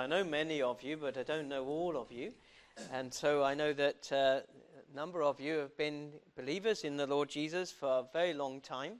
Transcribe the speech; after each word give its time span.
I 0.00 0.06
know 0.06 0.24
many 0.24 0.62
of 0.62 0.82
you, 0.82 0.96
but 0.96 1.18
I 1.18 1.24
don't 1.24 1.46
know 1.46 1.66
all 1.66 1.98
of 1.98 2.10
you. 2.10 2.32
And 2.90 3.12
so 3.12 3.44
I 3.44 3.52
know 3.52 3.74
that 3.74 4.10
uh, 4.10 4.40
a 4.90 4.96
number 4.96 5.22
of 5.22 5.38
you 5.38 5.58
have 5.58 5.76
been 5.76 6.12
believers 6.36 6.84
in 6.84 6.96
the 6.96 7.06
Lord 7.06 7.28
Jesus 7.28 7.70
for 7.70 7.86
a 7.86 8.04
very 8.10 8.32
long 8.32 8.62
time. 8.62 8.94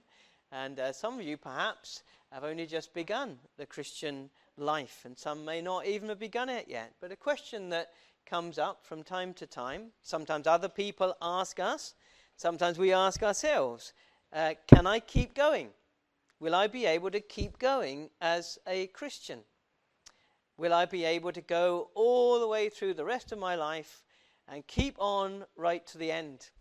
And 0.51 0.79
uh, 0.79 0.93
some 0.93 1.17
of 1.17 1.25
you 1.25 1.37
perhaps 1.37 2.03
have 2.31 2.43
only 2.43 2.67
just 2.67 2.93
begun 2.93 3.39
the 3.57 3.65
Christian 3.65 4.29
life, 4.57 5.01
and 5.03 5.17
some 5.17 5.43
may 5.43 5.59
not 5.59 5.87
even 5.87 6.09
have 6.09 6.19
begun 6.19 6.49
it 6.49 6.67
yet. 6.67 6.93
But 7.01 7.11
a 7.11 7.15
question 7.15 7.69
that 7.69 7.89
comes 8.27 8.59
up 8.59 8.85
from 8.85 9.01
time 9.01 9.33
to 9.33 9.47
time, 9.47 9.87
sometimes 10.03 10.45
other 10.45 10.69
people 10.69 11.15
ask 11.19 11.59
us, 11.59 11.95
sometimes 12.37 12.77
we 12.77 12.93
ask 12.93 13.23
ourselves, 13.23 13.93
uh, 14.33 14.53
can 14.67 14.85
I 14.85 14.99
keep 14.99 15.33
going? 15.33 15.69
Will 16.39 16.53
I 16.53 16.67
be 16.67 16.85
able 16.85 17.09
to 17.09 17.21
keep 17.21 17.57
going 17.57 18.11
as 18.21 18.59
a 18.67 18.85
Christian? 18.85 19.39
Will 20.61 20.75
I 20.75 20.85
be 20.85 21.05
able 21.05 21.31
to 21.31 21.41
go 21.41 21.89
all 21.95 22.39
the 22.39 22.47
way 22.47 22.69
through 22.69 22.93
the 22.93 23.03
rest 23.03 23.31
of 23.31 23.39
my 23.39 23.55
life 23.55 24.03
and 24.47 24.67
keep 24.67 24.95
on 24.99 25.43
right 25.55 25.83
to 25.87 25.97
the 25.97 26.11
end? 26.11 26.51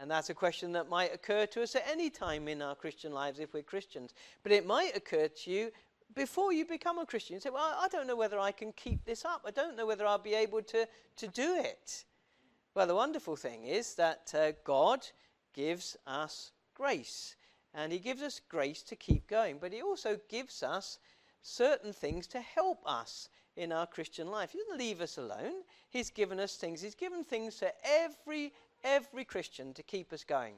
And 0.00 0.10
that's 0.10 0.28
a 0.28 0.34
question 0.34 0.72
that 0.72 0.88
might 0.88 1.14
occur 1.14 1.46
to 1.46 1.62
us 1.62 1.76
at 1.76 1.86
any 1.88 2.10
time 2.10 2.48
in 2.48 2.60
our 2.60 2.74
Christian 2.74 3.12
lives 3.12 3.38
if 3.38 3.54
we're 3.54 3.62
Christians. 3.62 4.12
But 4.42 4.50
it 4.50 4.66
might 4.66 4.96
occur 4.96 5.28
to 5.28 5.50
you 5.52 5.70
before 6.16 6.52
you 6.52 6.64
become 6.64 6.98
a 6.98 7.06
Christian. 7.06 7.34
You 7.34 7.40
say, 7.40 7.50
Well, 7.50 7.76
I 7.78 7.86
don't 7.86 8.08
know 8.08 8.16
whether 8.16 8.40
I 8.40 8.50
can 8.50 8.72
keep 8.72 9.04
this 9.04 9.24
up. 9.24 9.44
I 9.46 9.52
don't 9.52 9.76
know 9.76 9.86
whether 9.86 10.04
I'll 10.04 10.18
be 10.18 10.34
able 10.34 10.62
to, 10.62 10.88
to 11.18 11.28
do 11.28 11.54
it. 11.60 12.06
Well, 12.74 12.88
the 12.88 12.96
wonderful 12.96 13.36
thing 13.36 13.66
is 13.66 13.94
that 13.94 14.34
uh, 14.36 14.50
God 14.64 15.06
gives 15.54 15.96
us 16.08 16.50
grace. 16.74 17.36
And 17.72 17.92
He 17.92 18.00
gives 18.00 18.20
us 18.20 18.40
grace 18.48 18.82
to 18.82 18.96
keep 18.96 19.28
going. 19.28 19.58
But 19.60 19.72
He 19.72 19.80
also 19.80 20.18
gives 20.28 20.64
us 20.64 20.98
certain 21.42 21.92
things 21.92 22.26
to 22.28 22.40
help 22.40 22.80
us 22.86 23.28
in 23.56 23.72
our 23.72 23.86
Christian 23.86 24.30
life. 24.30 24.52
He 24.52 24.58
doesn't 24.58 24.78
leave 24.78 25.00
us 25.00 25.18
alone. 25.18 25.62
He's 25.90 26.10
given 26.10 26.38
us 26.38 26.56
things. 26.56 26.80
He's 26.80 26.94
given 26.94 27.24
things 27.24 27.56
to 27.56 27.72
every 27.84 28.52
every 28.84 29.24
Christian 29.24 29.74
to 29.74 29.82
keep 29.82 30.12
us 30.12 30.24
going. 30.24 30.54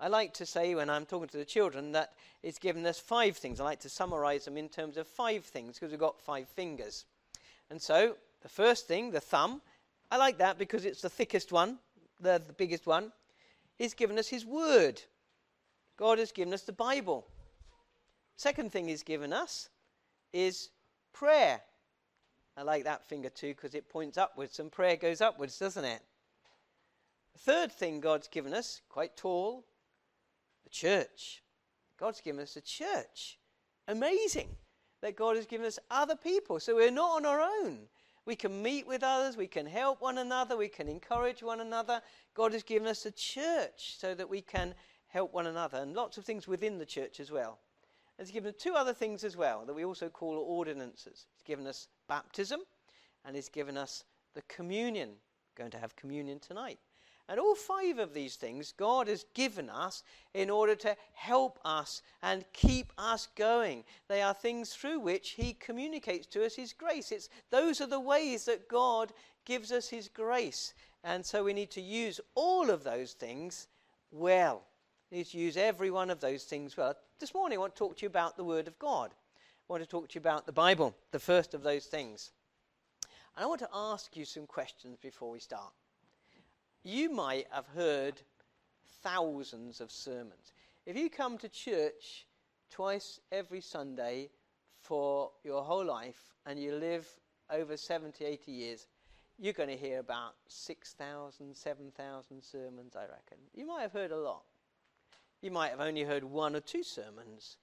I 0.00 0.08
like 0.08 0.34
to 0.34 0.46
say 0.46 0.74
when 0.74 0.90
I'm 0.90 1.06
talking 1.06 1.28
to 1.28 1.36
the 1.36 1.44
children 1.44 1.92
that 1.92 2.14
it's 2.42 2.58
given 2.58 2.84
us 2.86 2.98
five 2.98 3.36
things. 3.36 3.60
I 3.60 3.64
like 3.64 3.80
to 3.80 3.88
summarize 3.88 4.44
them 4.44 4.56
in 4.56 4.68
terms 4.68 4.96
of 4.96 5.06
five 5.06 5.44
things 5.44 5.74
because 5.74 5.90
we've 5.90 6.00
got 6.00 6.20
five 6.20 6.48
fingers. 6.48 7.04
And 7.70 7.80
so 7.80 8.16
the 8.42 8.48
first 8.48 8.88
thing, 8.88 9.10
the 9.10 9.20
thumb, 9.20 9.62
I 10.10 10.16
like 10.16 10.38
that 10.38 10.58
because 10.58 10.84
it's 10.84 11.02
the 11.02 11.10
thickest 11.10 11.52
one, 11.52 11.78
the, 12.20 12.42
the 12.44 12.52
biggest 12.52 12.86
one. 12.86 13.12
He's 13.76 13.94
given 13.94 14.18
us 14.18 14.28
His 14.28 14.44
Word. 14.44 15.00
God 15.96 16.18
has 16.18 16.32
given 16.32 16.52
us 16.52 16.62
the 16.62 16.72
Bible. 16.72 17.26
Second 18.36 18.72
thing 18.72 18.88
He's 18.88 19.02
given 19.02 19.32
us 19.32 19.68
is 20.34 20.70
prayer. 21.12 21.60
I 22.56 22.62
like 22.62 22.84
that 22.84 23.06
finger 23.06 23.30
too 23.30 23.54
because 23.54 23.74
it 23.74 23.88
points 23.88 24.18
upwards 24.18 24.58
and 24.58 24.70
prayer 24.70 24.96
goes 24.96 25.20
upwards, 25.20 25.58
doesn't 25.58 25.84
it? 25.84 26.02
Third 27.38 27.72
thing 27.72 28.00
God's 28.00 28.28
given 28.28 28.52
us, 28.52 28.82
quite 28.88 29.16
tall, 29.16 29.64
the 30.64 30.70
church. 30.70 31.42
God's 31.98 32.20
given 32.20 32.40
us 32.40 32.56
a 32.56 32.60
church. 32.60 33.38
Amazing 33.88 34.48
that 35.00 35.16
God 35.16 35.36
has 35.36 35.46
given 35.46 35.66
us 35.66 35.78
other 35.90 36.16
people. 36.16 36.58
So 36.58 36.74
we're 36.74 36.90
not 36.90 37.16
on 37.16 37.26
our 37.26 37.40
own. 37.40 37.80
We 38.26 38.36
can 38.36 38.62
meet 38.62 38.86
with 38.86 39.02
others, 39.02 39.36
we 39.36 39.46
can 39.46 39.66
help 39.66 40.00
one 40.00 40.16
another, 40.16 40.56
we 40.56 40.68
can 40.68 40.88
encourage 40.88 41.42
one 41.42 41.60
another. 41.60 42.00
God 42.34 42.54
has 42.54 42.62
given 42.62 42.88
us 42.88 43.04
a 43.04 43.10
church 43.10 43.96
so 43.98 44.14
that 44.14 44.30
we 44.30 44.40
can 44.40 44.74
help 45.08 45.34
one 45.34 45.46
another, 45.46 45.78
and 45.78 45.94
lots 45.94 46.16
of 46.16 46.24
things 46.24 46.48
within 46.48 46.78
the 46.78 46.86
church 46.86 47.20
as 47.20 47.30
well. 47.30 47.58
He's 48.18 48.30
given 48.30 48.50
us 48.50 48.56
two 48.58 48.74
other 48.74 48.94
things 48.94 49.24
as 49.24 49.36
well 49.36 49.64
that 49.66 49.74
we 49.74 49.84
also 49.84 50.08
call 50.08 50.36
ordinances. 50.36 51.26
He's 51.34 51.42
given 51.44 51.66
us 51.66 51.88
baptism, 52.08 52.60
and 53.24 53.34
He's 53.34 53.48
given 53.48 53.76
us 53.76 54.04
the 54.34 54.42
communion. 54.42 55.10
We're 55.10 55.62
going 55.62 55.70
to 55.72 55.78
have 55.78 55.96
communion 55.96 56.38
tonight. 56.38 56.78
And 57.28 57.40
all 57.40 57.54
five 57.54 57.98
of 57.98 58.12
these 58.12 58.36
things 58.36 58.72
God 58.76 59.08
has 59.08 59.24
given 59.34 59.70
us 59.70 60.02
in 60.34 60.50
order 60.50 60.74
to 60.76 60.94
help 61.14 61.58
us 61.64 62.02
and 62.22 62.44
keep 62.52 62.92
us 62.98 63.28
going. 63.34 63.84
They 64.08 64.20
are 64.20 64.34
things 64.34 64.74
through 64.74 65.00
which 65.00 65.30
He 65.30 65.54
communicates 65.54 66.26
to 66.28 66.44
us 66.44 66.54
His 66.54 66.74
grace. 66.74 67.10
It's, 67.10 67.30
those 67.50 67.80
are 67.80 67.86
the 67.86 68.00
ways 68.00 68.44
that 68.44 68.68
God 68.68 69.12
gives 69.46 69.72
us 69.72 69.88
His 69.88 70.08
grace. 70.08 70.74
And 71.02 71.24
so 71.24 71.44
we 71.44 71.54
need 71.54 71.70
to 71.72 71.80
use 71.80 72.20
all 72.34 72.68
of 72.68 72.84
those 72.84 73.12
things 73.12 73.68
well. 74.10 74.62
We 75.10 75.18
need 75.18 75.26
to 75.28 75.38
use 75.38 75.56
every 75.56 75.90
one 75.90 76.10
of 76.10 76.20
those 76.20 76.44
things 76.44 76.76
well. 76.76 76.94
This 77.20 77.32
morning 77.32 77.58
I 77.58 77.60
want 77.60 77.76
to 77.76 77.78
talk 77.78 77.96
to 77.96 78.02
you 78.02 78.08
about 78.08 78.36
the 78.36 78.42
Word 78.42 78.66
of 78.66 78.76
God. 78.80 79.10
I 79.12 79.72
want 79.72 79.84
to 79.84 79.88
talk 79.88 80.08
to 80.08 80.14
you 80.16 80.20
about 80.20 80.46
the 80.46 80.52
Bible, 80.52 80.96
the 81.12 81.20
first 81.20 81.54
of 81.54 81.62
those 81.62 81.86
things. 81.86 82.32
And 83.36 83.44
I 83.44 83.46
want 83.46 83.60
to 83.60 83.68
ask 83.72 84.16
you 84.16 84.24
some 84.24 84.46
questions 84.46 84.98
before 85.00 85.30
we 85.30 85.38
start. 85.38 85.72
You 86.82 87.10
might 87.10 87.46
have 87.52 87.68
heard 87.68 88.20
thousands 89.04 89.80
of 89.80 89.92
sermons. 89.92 90.52
If 90.86 90.96
you 90.96 91.08
come 91.08 91.38
to 91.38 91.48
church 91.48 92.26
twice 92.68 93.20
every 93.30 93.60
Sunday 93.60 94.28
for 94.80 95.30
your 95.44 95.62
whole 95.62 95.84
life 95.84 96.34
and 96.46 96.58
you 96.58 96.74
live 96.74 97.06
over 97.48 97.76
70, 97.76 98.24
80 98.24 98.50
years, 98.50 98.88
you're 99.38 99.52
going 99.52 99.68
to 99.68 99.76
hear 99.76 100.00
about 100.00 100.34
6,000, 100.48 101.56
7,000 101.56 102.42
sermons, 102.42 102.96
I 102.96 103.02
reckon. 103.02 103.38
You 103.54 103.66
might 103.66 103.82
have 103.82 103.92
heard 103.92 104.10
a 104.10 104.18
lot. 104.18 104.42
You 105.44 105.50
might 105.50 105.72
have 105.72 105.80
only 105.82 106.04
heard 106.04 106.24
one 106.24 106.56
or 106.56 106.60
two 106.60 106.82
sermons. 106.82 107.58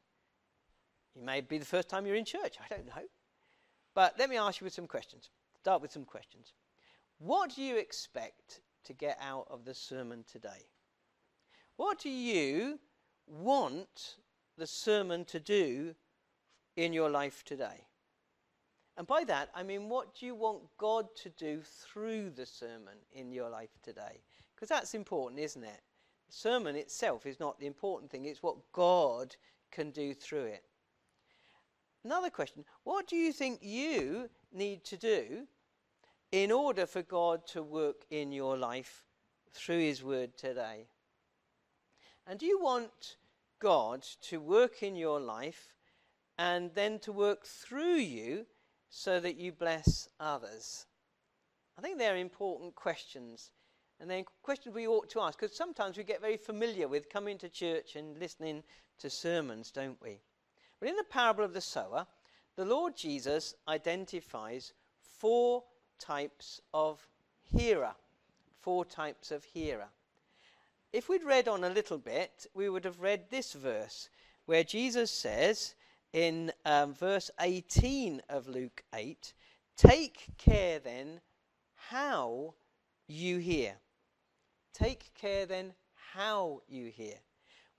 It 1.15 1.23
may 1.23 1.41
be 1.41 1.57
the 1.57 1.65
first 1.65 1.89
time 1.89 2.05
you're 2.05 2.15
in 2.15 2.25
church. 2.25 2.57
I 2.63 2.71
don't 2.71 2.85
know. 2.85 3.07
But 3.95 4.19
let 4.19 4.29
me 4.29 4.37
ask 4.37 4.61
you 4.61 4.65
with 4.65 4.73
some 4.75 4.85
questions. 4.85 5.31
Start 5.57 5.81
with 5.81 5.91
some 5.91 6.05
questions. 6.05 6.53
What 7.17 7.55
do 7.55 7.63
you 7.63 7.77
expect 7.77 8.61
to 8.83 8.93
get 8.93 9.17
out 9.19 9.47
of 9.49 9.65
the 9.65 9.73
sermon 9.73 10.23
today? 10.31 10.67
What 11.77 11.97
do 11.97 12.11
you 12.11 12.77
want 13.25 14.17
the 14.59 14.67
sermon 14.67 15.25
to 15.25 15.39
do 15.39 15.95
in 16.75 16.93
your 16.93 17.09
life 17.09 17.43
today? 17.43 17.87
And 18.95 19.07
by 19.07 19.23
that, 19.23 19.49
I 19.55 19.63
mean, 19.63 19.89
what 19.89 20.13
do 20.13 20.27
you 20.27 20.35
want 20.35 20.61
God 20.77 21.07
to 21.23 21.29
do 21.31 21.63
through 21.63 22.29
the 22.29 22.45
sermon 22.45 22.99
in 23.11 23.31
your 23.31 23.49
life 23.49 23.79
today? 23.81 24.21
Because 24.53 24.69
that's 24.69 24.93
important, 24.93 25.41
isn't 25.41 25.63
it? 25.63 25.81
Sermon 26.33 26.77
itself 26.77 27.25
is 27.25 27.41
not 27.41 27.59
the 27.59 27.67
important 27.67 28.09
thing, 28.09 28.23
it's 28.23 28.41
what 28.41 28.71
God 28.71 29.35
can 29.69 29.91
do 29.91 30.13
through 30.13 30.45
it. 30.45 30.63
Another 32.05 32.29
question 32.29 32.63
What 32.85 33.05
do 33.05 33.17
you 33.17 33.33
think 33.33 33.59
you 33.61 34.29
need 34.53 34.85
to 34.85 34.97
do 34.97 35.45
in 36.31 36.49
order 36.49 36.85
for 36.85 37.01
God 37.01 37.45
to 37.47 37.61
work 37.61 38.05
in 38.09 38.31
your 38.31 38.57
life 38.57 39.03
through 39.51 39.79
His 39.79 40.03
Word 40.03 40.37
today? 40.37 40.87
And 42.25 42.39
do 42.39 42.45
you 42.45 42.61
want 42.61 43.17
God 43.59 44.03
to 44.21 44.39
work 44.39 44.83
in 44.83 44.95
your 44.95 45.19
life 45.19 45.75
and 46.37 46.71
then 46.73 46.99
to 46.99 47.11
work 47.11 47.45
through 47.45 47.95
you 47.95 48.45
so 48.89 49.19
that 49.19 49.35
you 49.35 49.51
bless 49.51 50.07
others? 50.17 50.85
I 51.77 51.81
think 51.81 51.97
they're 51.97 52.15
important 52.15 52.73
questions. 52.73 53.51
And 54.01 54.09
they're 54.09 54.23
questions 54.41 54.73
we 54.73 54.87
ought 54.87 55.09
to 55.11 55.21
ask 55.21 55.39
because 55.39 55.55
sometimes 55.55 55.95
we 55.95 56.03
get 56.03 56.21
very 56.21 56.35
familiar 56.35 56.87
with 56.87 57.07
coming 57.07 57.37
to 57.37 57.47
church 57.47 57.95
and 57.95 58.17
listening 58.17 58.63
to 58.97 59.11
sermons, 59.11 59.69
don't 59.69 60.01
we? 60.01 60.19
But 60.79 60.89
in 60.89 60.95
the 60.95 61.03
parable 61.03 61.43
of 61.43 61.53
the 61.53 61.61
sower, 61.61 62.07
the 62.55 62.65
Lord 62.65 62.97
Jesus 62.97 63.53
identifies 63.67 64.73
four 65.19 65.63
types 65.99 66.61
of 66.73 67.07
hearer. 67.55 67.93
Four 68.59 68.85
types 68.85 69.29
of 69.29 69.43
hearer. 69.43 69.87
If 70.91 71.07
we'd 71.07 71.23
read 71.23 71.47
on 71.47 71.63
a 71.63 71.69
little 71.69 71.99
bit, 71.99 72.47
we 72.55 72.69
would 72.69 72.85
have 72.85 73.01
read 73.01 73.29
this 73.29 73.53
verse 73.53 74.09
where 74.47 74.63
Jesus 74.63 75.11
says 75.11 75.75
in 76.11 76.51
um, 76.65 76.95
verse 76.95 77.29
18 77.39 78.21
of 78.29 78.47
Luke 78.47 78.83
8 78.95 79.33
Take 79.77 80.25
care 80.37 80.79
then 80.79 81.21
how 81.75 82.55
you 83.07 83.37
hear. 83.37 83.75
Take 84.73 85.13
care 85.13 85.45
then 85.45 85.73
how 86.13 86.61
you 86.67 86.85
hear. 86.87 87.15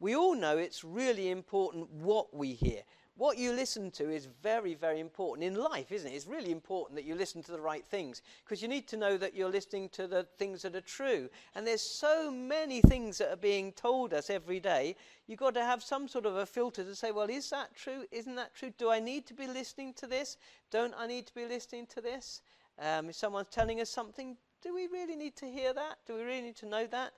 We 0.01 0.17
all 0.17 0.35
know 0.35 0.59
it's 0.59 0.83
really 0.83 1.31
important 1.31 1.91
what 1.91 2.35
we 2.35 2.55
hear 2.55 2.83
what 3.17 3.37
you 3.37 3.53
listen 3.53 3.91
to 3.93 4.11
is 4.11 4.27
very, 4.43 4.75
very 4.75 4.99
important 4.99 5.47
in 5.47 5.55
life, 5.55 5.93
isn't 5.93 6.11
it? 6.11 6.15
It's 6.15 6.27
really 6.27 6.51
important 6.51 6.97
that 6.97 7.05
you 7.05 7.15
listen 7.15 7.43
to 7.43 7.53
the 7.53 7.61
right 7.61 7.85
things 7.85 8.23
because 8.45 8.63
you 8.63 8.69
need 8.69 8.89
to 8.89 8.97
know 8.97 9.19
that 9.19 9.35
you're 9.35 9.51
listening 9.51 9.91
to 9.91 10.07
the 10.07 10.27
things 10.39 10.63
that 10.63 10.75
are 10.75 10.81
true. 10.81 11.29
And 11.55 11.67
there's 11.67 11.83
so 11.83 12.31
many 12.31 12.81
things 12.81 13.19
that 13.19 13.31
are 13.31 13.37
being 13.37 13.73
told 13.73 14.15
us 14.15 14.31
every 14.31 14.61
day. 14.61 14.97
You've 15.27 15.39
got 15.39 15.55
to 15.55 15.65
have 15.65 15.83
some 15.83 16.09
sort 16.09 16.25
of 16.25 16.37
a 16.37 16.47
filter 16.47 16.85
to 16.85 16.95
say, 16.95 17.13
well, 17.13 17.29
is 17.29 17.51
that 17.51 17.77
true? 17.77 18.07
Isn't 18.11 18.35
that 18.37 18.55
true? 18.55 18.73
Do 18.79 18.91
I 18.91 18.99
need 18.99 19.27
to 19.27 19.35
be 19.35 19.47
listening 19.47 19.93
to 19.95 20.07
this? 20.07 20.39
Don't 20.71 20.95
I 20.97 21.07
need 21.07 21.27
to 21.27 21.35
be 21.35 21.47
listening 21.47 21.87
to 21.89 22.01
this? 22.01 22.41
Um, 22.79 23.11
if 23.11 23.17
someone's 23.17 23.51
telling 23.51 23.81
us 23.83 23.91
something, 23.91 24.39
do 24.63 24.75
we 24.75 24.87
really 24.87 25.17
need 25.17 25.37
to 25.37 25.47
hear 25.47 25.73
that? 25.75 25.99
Do 26.07 26.15
we 26.15 26.23
really 26.23 26.43
need 26.43 26.57
to 26.57 26.67
know 26.67 26.87
that? 26.87 27.13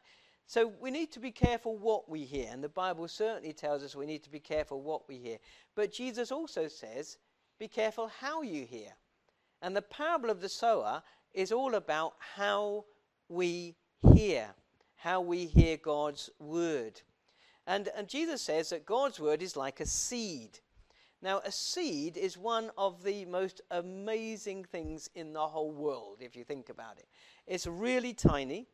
So 0.46 0.72
we 0.80 0.90
need 0.90 1.10
to 1.12 1.20
be 1.20 1.30
careful 1.30 1.78
what 1.78 2.08
we 2.08 2.24
hear, 2.24 2.48
and 2.50 2.62
the 2.62 2.68
Bible 2.68 3.08
certainly 3.08 3.54
tells 3.54 3.82
us 3.82 3.96
we 3.96 4.06
need 4.06 4.22
to 4.24 4.30
be 4.30 4.40
careful 4.40 4.82
what 4.82 5.08
we 5.08 5.16
hear. 5.16 5.38
But 5.74 5.92
Jesus 5.92 6.30
also 6.30 6.68
says, 6.68 7.16
be 7.58 7.68
careful 7.68 8.10
how 8.20 8.42
you 8.42 8.66
hear. 8.66 8.90
And 9.62 9.74
the 9.74 9.82
parable 9.82 10.28
of 10.28 10.40
the 10.40 10.48
sower 10.48 11.02
is 11.32 11.50
all 11.50 11.74
about 11.74 12.14
how 12.18 12.84
we 13.28 13.74
hear, 14.14 14.48
how 14.96 15.20
we 15.22 15.46
hear 15.46 15.78
God's 15.78 16.28
word. 16.38 17.00
And, 17.66 17.88
and 17.96 18.08
Jesus 18.08 18.42
says 18.42 18.68
that 18.70 18.84
God's 18.84 19.18
word 19.18 19.40
is 19.40 19.56
like 19.56 19.80
a 19.80 19.86
seed. 19.86 20.58
Now, 21.24 21.40
a 21.42 21.50
seed 21.50 22.18
is 22.18 22.36
one 22.36 22.70
of 22.76 23.02
the 23.02 23.24
most 23.24 23.62
amazing 23.70 24.64
things 24.64 25.08
in 25.14 25.32
the 25.32 25.48
whole 25.48 25.72
world, 25.72 26.18
if 26.20 26.36
you 26.36 26.44
think 26.44 26.68
about 26.68 26.98
it. 26.98 27.08
It's 27.46 27.66
really 27.66 28.12
tiny, 28.12 28.66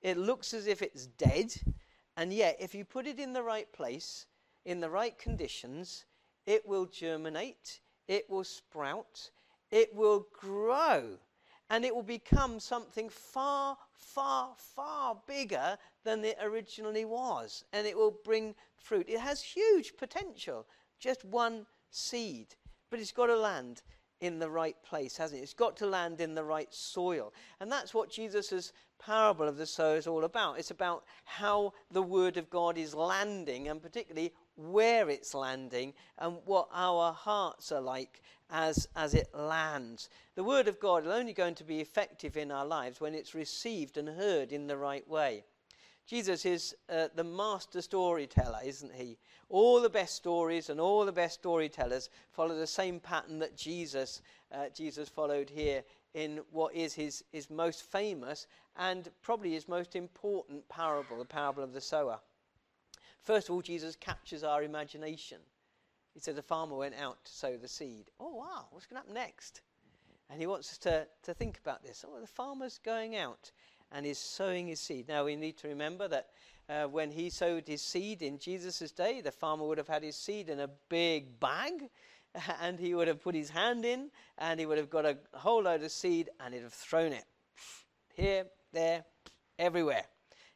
it 0.00 0.18
looks 0.18 0.52
as 0.52 0.66
if 0.66 0.82
it's 0.82 1.06
dead, 1.06 1.54
and 2.16 2.32
yet, 2.32 2.56
if 2.58 2.74
you 2.74 2.84
put 2.84 3.06
it 3.06 3.20
in 3.20 3.32
the 3.32 3.44
right 3.44 3.72
place, 3.72 4.26
in 4.64 4.80
the 4.80 4.90
right 4.90 5.16
conditions, 5.16 6.04
it 6.44 6.66
will 6.66 6.86
germinate, 6.86 7.78
it 8.08 8.28
will 8.28 8.42
sprout, 8.42 9.30
it 9.70 9.94
will 9.94 10.26
grow, 10.32 11.20
and 11.70 11.84
it 11.84 11.94
will 11.94 12.02
become 12.02 12.58
something 12.58 13.10
far, 13.10 13.78
far, 13.92 14.56
far 14.56 15.22
bigger 15.28 15.78
than 16.02 16.24
it 16.24 16.36
originally 16.42 17.04
was, 17.04 17.62
and 17.72 17.86
it 17.86 17.96
will 17.96 18.16
bring 18.24 18.56
fruit. 18.74 19.08
It 19.08 19.20
has 19.20 19.40
huge 19.40 19.96
potential, 19.96 20.66
just 20.98 21.24
one 21.24 21.64
seed, 21.92 22.56
but 22.90 22.98
it's 22.98 23.12
got 23.12 23.26
to 23.26 23.36
land 23.36 23.82
in 24.20 24.38
the 24.38 24.48
right 24.48 24.76
place, 24.84 25.16
hasn't 25.16 25.40
it? 25.40 25.42
It's 25.42 25.52
got 25.52 25.76
to 25.78 25.86
land 25.86 26.20
in 26.20 26.34
the 26.34 26.44
right 26.44 26.72
soil. 26.72 27.32
And 27.60 27.70
that's 27.70 27.92
what 27.92 28.10
Jesus' 28.10 28.72
parable 29.04 29.48
of 29.48 29.56
the 29.56 29.66
sower 29.66 29.96
is 29.96 30.06
all 30.06 30.22
about. 30.22 30.60
It's 30.60 30.70
about 30.70 31.04
how 31.24 31.72
the 31.90 32.02
word 32.02 32.36
of 32.36 32.48
God 32.48 32.78
is 32.78 32.94
landing, 32.94 33.68
and 33.68 33.82
particularly 33.82 34.32
where 34.54 35.10
it's 35.10 35.34
landing, 35.34 35.92
and 36.18 36.36
what 36.44 36.68
our 36.72 37.12
hearts 37.12 37.72
are 37.72 37.80
like 37.80 38.22
as, 38.48 38.86
as 38.94 39.14
it 39.14 39.34
lands. 39.34 40.08
The 40.36 40.44
word 40.44 40.68
of 40.68 40.78
God 40.78 41.04
is 41.04 41.10
only 41.10 41.32
going 41.32 41.56
to 41.56 41.64
be 41.64 41.80
effective 41.80 42.36
in 42.36 42.52
our 42.52 42.66
lives 42.66 43.00
when 43.00 43.14
it's 43.14 43.34
received 43.34 43.96
and 43.96 44.08
heard 44.08 44.52
in 44.52 44.68
the 44.68 44.76
right 44.76 45.06
way. 45.08 45.42
Jesus 46.06 46.44
is 46.44 46.74
uh, 46.88 47.08
the 47.14 47.24
master 47.24 47.80
storyteller, 47.80 48.58
isn't 48.64 48.92
he? 48.92 49.18
All 49.48 49.80
the 49.80 49.88
best 49.88 50.16
stories 50.16 50.68
and 50.68 50.80
all 50.80 51.04
the 51.04 51.12
best 51.12 51.34
storytellers 51.34 52.10
follow 52.32 52.56
the 52.56 52.66
same 52.66 53.00
pattern 53.00 53.38
that 53.38 53.56
Jesus, 53.56 54.20
uh, 54.52 54.66
Jesus 54.74 55.08
followed 55.08 55.48
here 55.48 55.84
in 56.14 56.40
what 56.50 56.74
is 56.74 56.92
his, 56.92 57.24
his 57.32 57.48
most 57.48 57.82
famous 57.82 58.46
and 58.76 59.08
probably 59.22 59.52
his 59.52 59.68
most 59.68 59.96
important 59.96 60.68
parable, 60.68 61.18
the 61.18 61.24
parable 61.24 61.62
of 61.62 61.72
the 61.72 61.80
sower. 61.80 62.18
First 63.22 63.48
of 63.48 63.54
all, 63.54 63.62
Jesus 63.62 63.96
captures 63.96 64.42
our 64.42 64.62
imagination. 64.62 65.38
He 66.12 66.20
said 66.20 66.36
the 66.36 66.42
farmer 66.42 66.76
went 66.76 66.96
out 66.96 67.24
to 67.24 67.32
sow 67.32 67.56
the 67.56 67.68
seed. 67.68 68.10
Oh, 68.18 68.34
wow, 68.34 68.66
what's 68.70 68.86
going 68.86 69.00
to 69.00 69.08
happen 69.08 69.14
next? 69.14 69.62
And 70.28 70.40
he 70.40 70.46
wants 70.46 70.70
us 70.70 70.78
to, 70.78 71.06
to 71.24 71.34
think 71.34 71.58
about 71.58 71.82
this. 71.82 72.04
Oh, 72.06 72.20
the 72.20 72.26
farmer's 72.26 72.78
going 72.78 73.16
out 73.16 73.52
and 73.92 74.06
is 74.06 74.18
sowing 74.18 74.68
his 74.68 74.80
seed. 74.80 75.08
Now, 75.08 75.24
we 75.24 75.36
need 75.36 75.56
to 75.58 75.68
remember 75.68 76.08
that 76.08 76.28
uh, 76.68 76.84
when 76.84 77.10
he 77.10 77.30
sowed 77.30 77.66
his 77.66 77.82
seed 77.82 78.22
in 78.22 78.38
Jesus' 78.38 78.90
day, 78.92 79.20
the 79.20 79.32
farmer 79.32 79.66
would 79.66 79.78
have 79.78 79.88
had 79.88 80.02
his 80.02 80.16
seed 80.16 80.48
in 80.48 80.60
a 80.60 80.70
big 80.88 81.38
bag, 81.38 81.90
and 82.60 82.78
he 82.78 82.94
would 82.94 83.08
have 83.08 83.22
put 83.22 83.34
his 83.34 83.50
hand 83.50 83.84
in, 83.84 84.10
and 84.38 84.58
he 84.58 84.66
would 84.66 84.78
have 84.78 84.90
got 84.90 85.04
a 85.04 85.18
whole 85.34 85.62
load 85.62 85.82
of 85.82 85.90
seed, 85.90 86.30
and 86.40 86.54
he'd 86.54 86.62
have 86.62 86.72
thrown 86.72 87.12
it 87.12 87.24
here, 88.14 88.46
there, 88.72 89.04
everywhere. 89.58 90.04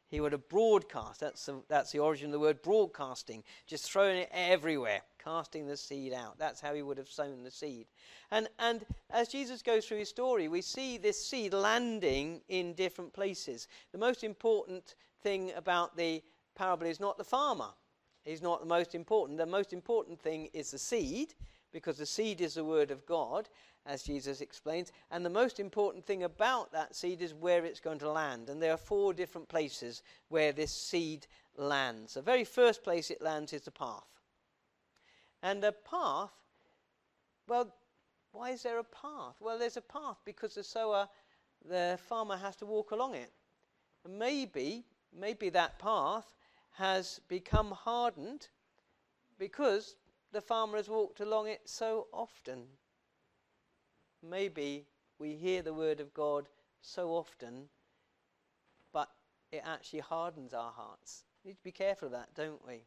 He 0.07 0.21
would 0.21 0.31
have 0.31 0.47
broadcast. 0.47 1.19
That's 1.19 1.45
the, 1.45 1.61
that's 1.67 1.91
the 1.91 1.99
origin 1.99 2.27
of 2.27 2.31
the 2.31 2.39
word 2.39 2.61
broadcasting. 2.61 3.43
Just 3.65 3.91
throwing 3.91 4.17
it 4.17 4.29
everywhere, 4.31 5.01
casting 5.27 5.67
the 5.67 5.75
seed 5.75 6.13
out. 6.13 6.39
That's 6.39 6.61
how 6.61 6.73
he 6.73 6.81
would 6.81 6.97
have 6.97 7.09
sown 7.09 7.43
the 7.43 7.51
seed. 7.51 7.87
And, 8.31 8.47
and 8.59 8.85
as 9.09 9.27
Jesus 9.27 9.61
goes 9.61 9.85
through 9.85 9.97
his 9.97 10.09
story, 10.09 10.47
we 10.47 10.61
see 10.61 10.97
this 10.97 11.23
seed 11.23 11.53
landing 11.53 12.39
in 12.47 12.73
different 12.73 13.11
places. 13.11 13.67
The 13.91 13.97
most 13.97 14.23
important 14.23 14.95
thing 15.21 15.51
about 15.57 15.97
the 15.97 16.23
parable 16.55 16.87
is 16.87 17.01
not 17.01 17.17
the 17.17 17.25
farmer. 17.25 17.71
He's 18.23 18.41
not 18.41 18.61
the 18.61 18.67
most 18.67 18.95
important. 18.95 19.37
The 19.37 19.45
most 19.45 19.73
important 19.73 20.17
thing 20.17 20.49
is 20.53 20.71
the 20.71 20.77
seed, 20.77 21.33
because 21.73 21.97
the 21.97 22.05
seed 22.05 22.39
is 22.39 22.53
the 22.53 22.63
word 22.63 22.89
of 22.89 23.05
God 23.05 23.49
as 23.85 24.03
Jesus 24.03 24.39
explains. 24.39 24.93
And 25.11 25.25
the 25.25 25.29
most 25.29 25.59
important 25.59 26.05
thing 26.05 26.23
about 26.23 26.71
that 26.71 26.95
seed 26.95 27.21
is 27.21 27.33
where 27.33 27.65
it's 27.65 27.81
going 27.81 27.99
to 27.99 28.09
land. 28.09 28.49
And 28.49 28.61
there 28.61 28.73
are 28.73 28.77
four 28.77 29.13
different 29.13 29.49
places 29.49 30.03
where 30.29 30.53
this 30.53 30.71
seed 30.71 31.27
lands. 31.57 32.13
The 32.13 32.21
very 32.21 32.45
first 32.45 32.81
place 32.81 33.11
it 33.11 33.21
lands 33.21 33.51
is 33.51 33.63
the 33.63 33.71
path. 33.71 34.16
And 35.43 35.61
the 35.61 35.71
path, 35.71 36.31
well, 37.47 37.73
why 38.31 38.51
is 38.51 38.63
there 38.63 38.79
a 38.79 38.83
path? 38.83 39.35
Well, 39.39 39.57
there's 39.57 39.77
a 39.77 39.81
path 39.81 40.17
because 40.25 40.55
the 40.55 40.63
sower, 40.63 41.07
the 41.67 41.99
farmer 42.07 42.37
has 42.37 42.55
to 42.57 42.65
walk 42.65 42.91
along 42.91 43.15
it. 43.15 43.31
And 44.05 44.17
maybe, 44.17 44.85
maybe 45.17 45.49
that 45.49 45.79
path 45.79 46.33
has 46.73 47.21
become 47.27 47.71
hardened 47.71 48.47
because 49.39 49.95
the 50.31 50.41
farmer 50.41 50.77
has 50.77 50.89
walked 50.89 51.19
along 51.19 51.47
it 51.47 51.61
so 51.65 52.07
often 52.11 52.67
maybe 54.23 54.85
we 55.19 55.35
hear 55.35 55.61
the 55.61 55.73
word 55.73 55.99
of 55.99 56.13
God 56.13 56.47
so 56.81 57.09
often, 57.09 57.69
but 58.93 59.09
it 59.51 59.61
actually 59.65 59.99
hardens 59.99 60.53
our 60.53 60.71
hearts. 60.71 61.23
We 61.43 61.49
need 61.49 61.57
to 61.57 61.63
be 61.63 61.71
careful 61.71 62.07
of 62.07 62.11
that, 62.13 62.33
don't 62.35 62.65
we? 62.65 62.83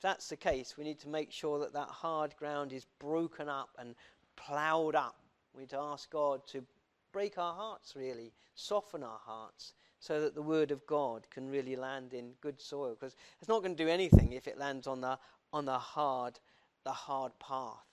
If 0.00 0.04
that's 0.04 0.30
the 0.30 0.36
case, 0.36 0.78
we 0.78 0.84
need 0.84 0.98
to 1.00 1.10
make 1.10 1.30
sure 1.30 1.58
that 1.58 1.74
that 1.74 1.88
hard 1.88 2.34
ground 2.38 2.72
is 2.72 2.86
broken 2.98 3.50
up 3.50 3.68
and 3.78 3.94
ploughed 4.34 4.94
up. 4.94 5.16
We 5.54 5.60
need 5.60 5.68
to 5.68 5.78
ask 5.78 6.08
God 6.08 6.40
to 6.52 6.64
break 7.12 7.36
our 7.36 7.52
hearts, 7.52 7.92
really, 7.94 8.32
soften 8.54 9.02
our 9.02 9.20
hearts, 9.22 9.74
so 9.98 10.22
that 10.22 10.34
the 10.34 10.40
word 10.40 10.70
of 10.70 10.86
God 10.86 11.26
can 11.28 11.50
really 11.50 11.76
land 11.76 12.14
in 12.14 12.30
good 12.40 12.62
soil. 12.62 12.96
Because 12.98 13.14
it's 13.40 13.48
not 13.50 13.62
going 13.62 13.76
to 13.76 13.84
do 13.84 13.90
anything 13.90 14.32
if 14.32 14.48
it 14.48 14.56
lands 14.56 14.86
on 14.86 15.02
the 15.02 15.18
on 15.52 15.66
the 15.66 15.78
hard, 15.78 16.40
the 16.84 16.92
hard 16.92 17.32
path. 17.38 17.84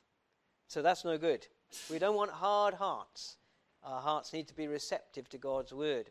So 0.69 0.81
that's 0.81 1.03
no 1.03 1.17
good. 1.17 1.45
We 1.91 1.99
don't 1.99 2.15
want 2.15 2.31
hard 2.31 2.75
hearts. 2.75 3.35
Our 3.83 3.99
hearts 3.99 4.31
need 4.31 4.47
to 4.47 4.55
be 4.55 4.67
receptive 4.67 5.27
to 5.27 5.37
God's 5.37 5.73
word. 5.73 6.09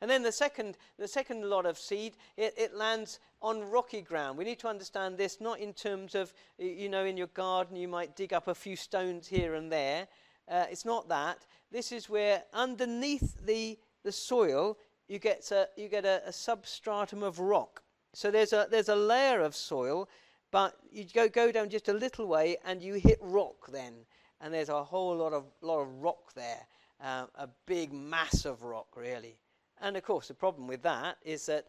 And 0.00 0.10
then 0.10 0.22
the 0.22 0.32
second, 0.32 0.76
the 0.98 1.08
second 1.08 1.48
lot 1.48 1.66
of 1.66 1.78
seed, 1.78 2.16
it, 2.36 2.54
it, 2.56 2.74
lands 2.74 3.18
on 3.46 3.62
rocky 3.70 4.02
ground. 4.02 4.36
We 4.36 4.44
need 4.44 4.58
to 4.58 4.68
understand 4.68 5.16
this 5.16 5.40
not 5.40 5.60
in 5.60 5.72
terms 5.72 6.16
of, 6.16 6.32
you 6.58 6.88
know, 6.88 7.04
in 7.04 7.16
your 7.16 7.28
garden 7.28 7.76
you 7.76 7.86
might 7.86 8.16
dig 8.16 8.32
up 8.32 8.48
a 8.48 8.54
few 8.54 8.74
stones 8.74 9.28
here 9.28 9.54
and 9.54 9.70
there. 9.70 10.08
Uh, 10.50 10.64
it's 10.68 10.84
not 10.84 11.08
that. 11.08 11.46
This 11.70 11.92
is 11.92 12.08
where 12.08 12.42
underneath 12.52 13.46
the, 13.46 13.78
the 14.02 14.10
soil 14.10 14.76
you 15.06 15.20
get, 15.20 15.48
a, 15.52 15.68
you 15.76 15.88
get 15.88 16.04
a, 16.04 16.22
a 16.26 16.32
substratum 16.32 17.22
of 17.22 17.38
rock. 17.38 17.84
So 18.14 18.32
there's 18.32 18.52
a, 18.52 18.66
there's 18.68 18.88
a 18.88 18.96
layer 18.96 19.40
of 19.40 19.54
soil, 19.54 20.08
but 20.50 20.74
you 20.90 21.04
go, 21.14 21.28
go 21.28 21.52
down 21.52 21.68
just 21.68 21.88
a 21.88 21.92
little 21.92 22.26
way 22.26 22.56
and 22.64 22.82
you 22.82 22.94
hit 22.94 23.18
rock 23.20 23.70
then 23.70 23.94
and 24.40 24.52
there's 24.52 24.70
a 24.70 24.82
whole 24.82 25.16
lot 25.16 25.32
of 25.32 25.44
lot 25.62 25.80
of 25.80 25.88
rock 26.02 26.34
there, 26.34 26.66
uh, 27.00 27.26
a 27.36 27.48
big 27.66 27.92
mass 27.92 28.44
of 28.44 28.64
rock, 28.64 28.88
really. 28.96 29.36
And 29.80 29.96
of 29.96 30.02
course, 30.02 30.28
the 30.28 30.34
problem 30.34 30.66
with 30.66 30.82
that 30.82 31.18
is 31.22 31.46
that 31.46 31.66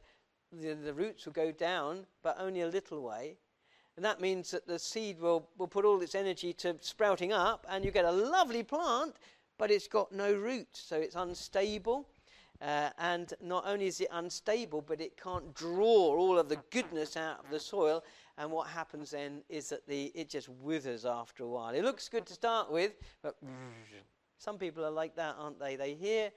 the, 0.52 0.74
the 0.74 0.94
roots 0.94 1.26
will 1.26 1.34
go 1.34 1.52
down, 1.52 2.06
but 2.24 2.38
only 2.40 2.62
a 2.62 2.68
little 2.68 3.02
way. 3.02 3.38
And 3.96 4.06
that 4.06 4.22
means 4.22 4.52
that 4.52 4.68
the 4.68 4.78
seed 4.78 5.20
will, 5.20 5.50
will 5.58 5.68
put 5.68 5.84
all 5.84 6.02
its 6.02 6.16
energy 6.16 6.54
to 6.54 6.76
sprouting 6.82 7.34
up, 7.34 7.66
and 7.70 7.84
you 7.84 7.92
get 7.92 8.06
a 8.06 8.12
lovely 8.12 8.64
plant, 8.64 9.16
but 9.58 9.72
it's 9.72 9.88
got 9.88 10.12
no 10.12 10.34
roots, 10.34 10.80
so 10.80 10.98
it's 10.98 11.16
unstable. 11.16 12.08
Uh, 12.62 12.90
and 12.98 13.34
not 13.42 13.64
only 13.68 13.86
is 13.86 14.02
it 14.02 14.08
unstable, 14.12 14.82
but 14.82 15.00
it 15.00 15.16
can't 15.22 15.54
draw 15.54 16.16
all 16.16 16.40
of 16.40 16.50
the 16.50 16.58
goodness 16.72 17.16
out 17.16 17.40
of 17.44 17.50
the 17.52 17.60
soil, 17.60 18.04
and 18.38 18.52
what 18.52 18.68
happens 18.68 19.12
then 19.12 19.42
is 19.50 19.70
that 19.70 19.88
the, 19.88 20.06
it 20.16 20.30
just 20.30 20.50
withers 20.50 21.06
after 21.06 21.44
a 21.44 21.48
while. 21.48 21.74
It 21.74 21.84
looks 21.84 22.10
good 22.10 22.26
to 22.28 22.34
start 22.34 22.72
with, 22.72 22.94
but 23.22 23.36
some 24.38 24.58
people 24.58 24.86
are 24.86 24.92
like 24.92 25.16
that, 25.16 25.36
aren't 25.40 25.60
they? 25.60 25.76
They 25.76 25.94
hear, 25.94 26.32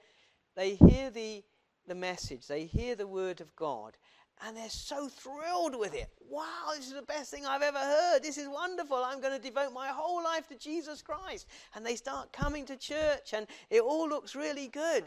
they 0.55 0.75
hear 0.75 1.09
the, 1.11 1.43
the 1.87 1.95
message, 1.95 2.47
they 2.47 2.65
hear 2.65 2.95
the 2.95 3.07
word 3.07 3.41
of 3.41 3.55
God, 3.55 3.97
and 4.43 4.57
they're 4.57 4.69
so 4.69 5.07
thrilled 5.07 5.77
with 5.77 5.93
it. 5.93 6.09
Wow, 6.29 6.71
this 6.75 6.87
is 6.87 6.93
the 6.93 7.01
best 7.03 7.31
thing 7.31 7.45
I've 7.45 7.61
ever 7.61 7.77
heard. 7.77 8.23
This 8.23 8.37
is 8.37 8.47
wonderful. 8.47 8.97
I'm 8.97 9.21
going 9.21 9.39
to 9.39 9.43
devote 9.43 9.73
my 9.73 9.89
whole 9.89 10.23
life 10.23 10.47
to 10.47 10.57
Jesus 10.57 11.01
Christ. 11.01 11.47
And 11.75 11.85
they 11.85 11.95
start 11.95 12.33
coming 12.33 12.65
to 12.65 12.75
church, 12.75 13.33
and 13.33 13.45
it 13.69 13.81
all 13.81 14.09
looks 14.09 14.35
really 14.35 14.67
good. 14.67 15.03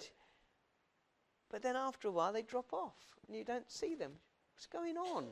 But 1.51 1.63
then 1.63 1.75
after 1.75 2.09
a 2.09 2.13
while, 2.13 2.33
they 2.33 2.43
drop 2.43 2.73
off, 2.73 2.95
and 3.27 3.37
you 3.37 3.45
don't 3.45 3.71
see 3.71 3.95
them. 3.95 4.13
What's 4.55 4.67
going 4.67 4.97
on? 4.97 5.27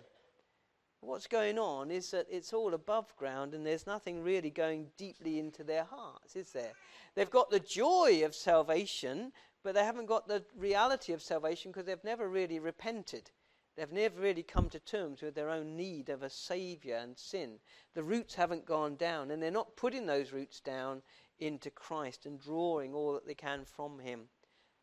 What's 1.03 1.27
going 1.27 1.59
on 1.59 1.91
is 1.91 2.13
that 2.13 2.29
it's 2.31 2.53
all 2.53 2.75
above 2.75 3.17
ground 3.17 3.55
and 3.55 3.67
there's 3.67 3.89
nothing 3.89 4.23
really 4.23 4.51
going 4.51 4.87
deeply 4.97 5.41
into 5.41 5.65
their 5.65 5.83
hearts, 5.83 6.37
is 6.37 6.53
there? 6.53 6.73
They've 7.17 7.29
got 7.29 7.51
the 7.51 7.59
joy 7.59 8.23
of 8.25 8.37
salvation, 8.37 9.33
but 9.65 9.75
they 9.75 9.85
haven't 9.85 10.07
got 10.07 10.29
the 10.29 10.45
reality 10.57 11.13
of 11.13 11.21
salvation 11.21 11.73
because 11.73 11.87
they've 11.87 12.05
never 12.05 12.29
really 12.29 12.61
repented. 12.61 13.33
They've 13.77 13.91
never 13.91 14.21
really 14.21 14.45
come 14.45 14.69
to 14.71 14.79
terms 14.79 15.23
with 15.23 15.35
their 15.35 15.51
own 15.51 15.77
need 15.77 16.09
of 16.09 16.23
a 16.23 16.31
Saviour 16.31 16.99
and 16.99 17.19
sin. 17.19 17.59
The 17.95 18.05
roots 18.05 18.37
haven't 18.37 18.65
gone 18.65 18.95
down, 18.95 19.33
and 19.33 19.43
they're 19.43 19.51
not 19.51 19.77
putting 19.77 20.07
those 20.07 20.33
roots 20.33 20.61
down 20.61 21.03
into 21.41 21.71
Christ 21.71 22.27
and 22.27 22.39
drawing 22.39 22.95
all 22.95 23.15
that 23.15 23.27
they 23.27 23.35
can 23.35 23.65
from 23.65 23.99
Him. 23.99 24.29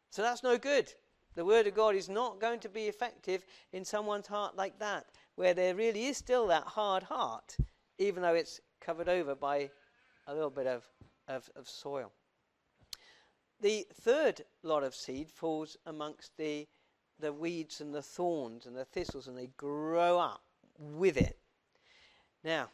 So 0.09 0.21
that's 0.21 0.43
no 0.43 0.57
good. 0.57 0.93
The 1.35 1.45
Word 1.45 1.67
of 1.67 1.75
God 1.75 1.95
is 1.95 2.09
not 2.09 2.41
going 2.41 2.59
to 2.61 2.69
be 2.69 2.87
effective 2.87 3.45
in 3.71 3.85
someone's 3.85 4.27
heart 4.27 4.57
like 4.57 4.79
that, 4.79 5.05
where 5.39 5.53
there 5.53 5.73
really 5.73 6.07
is 6.07 6.17
still 6.17 6.47
that 6.47 6.65
hard 6.65 7.01
heart, 7.01 7.55
even 7.97 8.21
though 8.21 8.33
it's 8.33 8.59
covered 8.81 9.07
over 9.07 9.33
by 9.33 9.69
a 10.27 10.33
little 10.33 10.49
bit 10.49 10.67
of, 10.67 10.83
of, 11.29 11.49
of 11.55 11.65
soil. 11.65 12.11
The 13.61 13.87
third 14.01 14.41
lot 14.63 14.83
of 14.83 14.93
seed 14.93 15.31
falls 15.31 15.77
amongst 15.85 16.35
the, 16.35 16.67
the 17.21 17.31
weeds 17.31 17.79
and 17.79 17.95
the 17.95 18.01
thorns 18.01 18.65
and 18.65 18.75
the 18.75 18.83
thistles, 18.83 19.29
and 19.29 19.37
they 19.37 19.47
grow 19.55 20.19
up 20.19 20.41
with 20.77 21.15
it. 21.15 21.39
Now, 22.43 22.67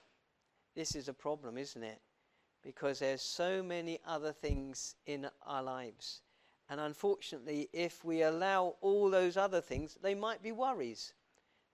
this 0.74 0.96
is 0.96 1.08
a 1.08 1.14
problem, 1.14 1.60
isn't 1.60 1.84
it? 1.84 2.02
Because 2.64 2.98
there's 2.98 3.22
so 3.22 3.62
many 3.62 4.00
other 4.08 4.32
things 4.32 4.96
in 5.06 5.28
our 5.46 5.62
lives. 5.62 6.22
And 6.68 6.80
unfortunately, 6.80 7.70
if 7.74 8.04
we 8.04 8.24
allow 8.24 8.74
all 8.82 9.12
those 9.12 9.38
other 9.38 9.62
things, 9.62 10.00
they 10.02 10.16
might 10.16 10.42
be 10.42 10.52
worries. 10.52 11.14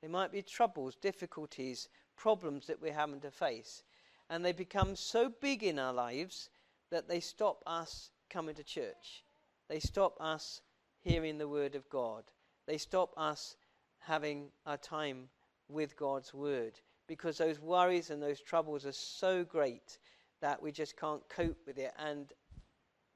They 0.01 0.07
might 0.07 0.31
be 0.31 0.41
troubles, 0.41 0.95
difficulties, 0.95 1.89
problems 2.15 2.67
that 2.67 2.81
we're 2.81 2.93
having 2.93 3.19
to 3.21 3.31
face. 3.31 3.83
And 4.29 4.43
they 4.43 4.51
become 4.51 4.95
so 4.95 5.31
big 5.41 5.63
in 5.63 5.77
our 5.77 5.93
lives 5.93 6.49
that 6.89 7.07
they 7.07 7.19
stop 7.19 7.63
us 7.67 8.11
coming 8.29 8.55
to 8.55 8.63
church. 8.63 9.23
They 9.69 9.79
stop 9.79 10.17
us 10.19 10.61
hearing 11.01 11.37
the 11.37 11.47
word 11.47 11.75
of 11.75 11.89
God. 11.89 12.23
They 12.67 12.77
stop 12.77 13.13
us 13.17 13.55
having 13.99 14.49
our 14.65 14.77
time 14.77 15.29
with 15.69 15.95
God's 15.95 16.33
word 16.33 16.79
because 17.07 17.37
those 17.37 17.59
worries 17.59 18.09
and 18.09 18.21
those 18.21 18.39
troubles 18.39 18.85
are 18.85 18.91
so 18.91 19.43
great 19.43 19.97
that 20.41 20.61
we 20.61 20.71
just 20.71 20.97
can't 20.97 21.27
cope 21.29 21.57
with 21.67 21.77
it. 21.77 21.93
And 21.97 22.31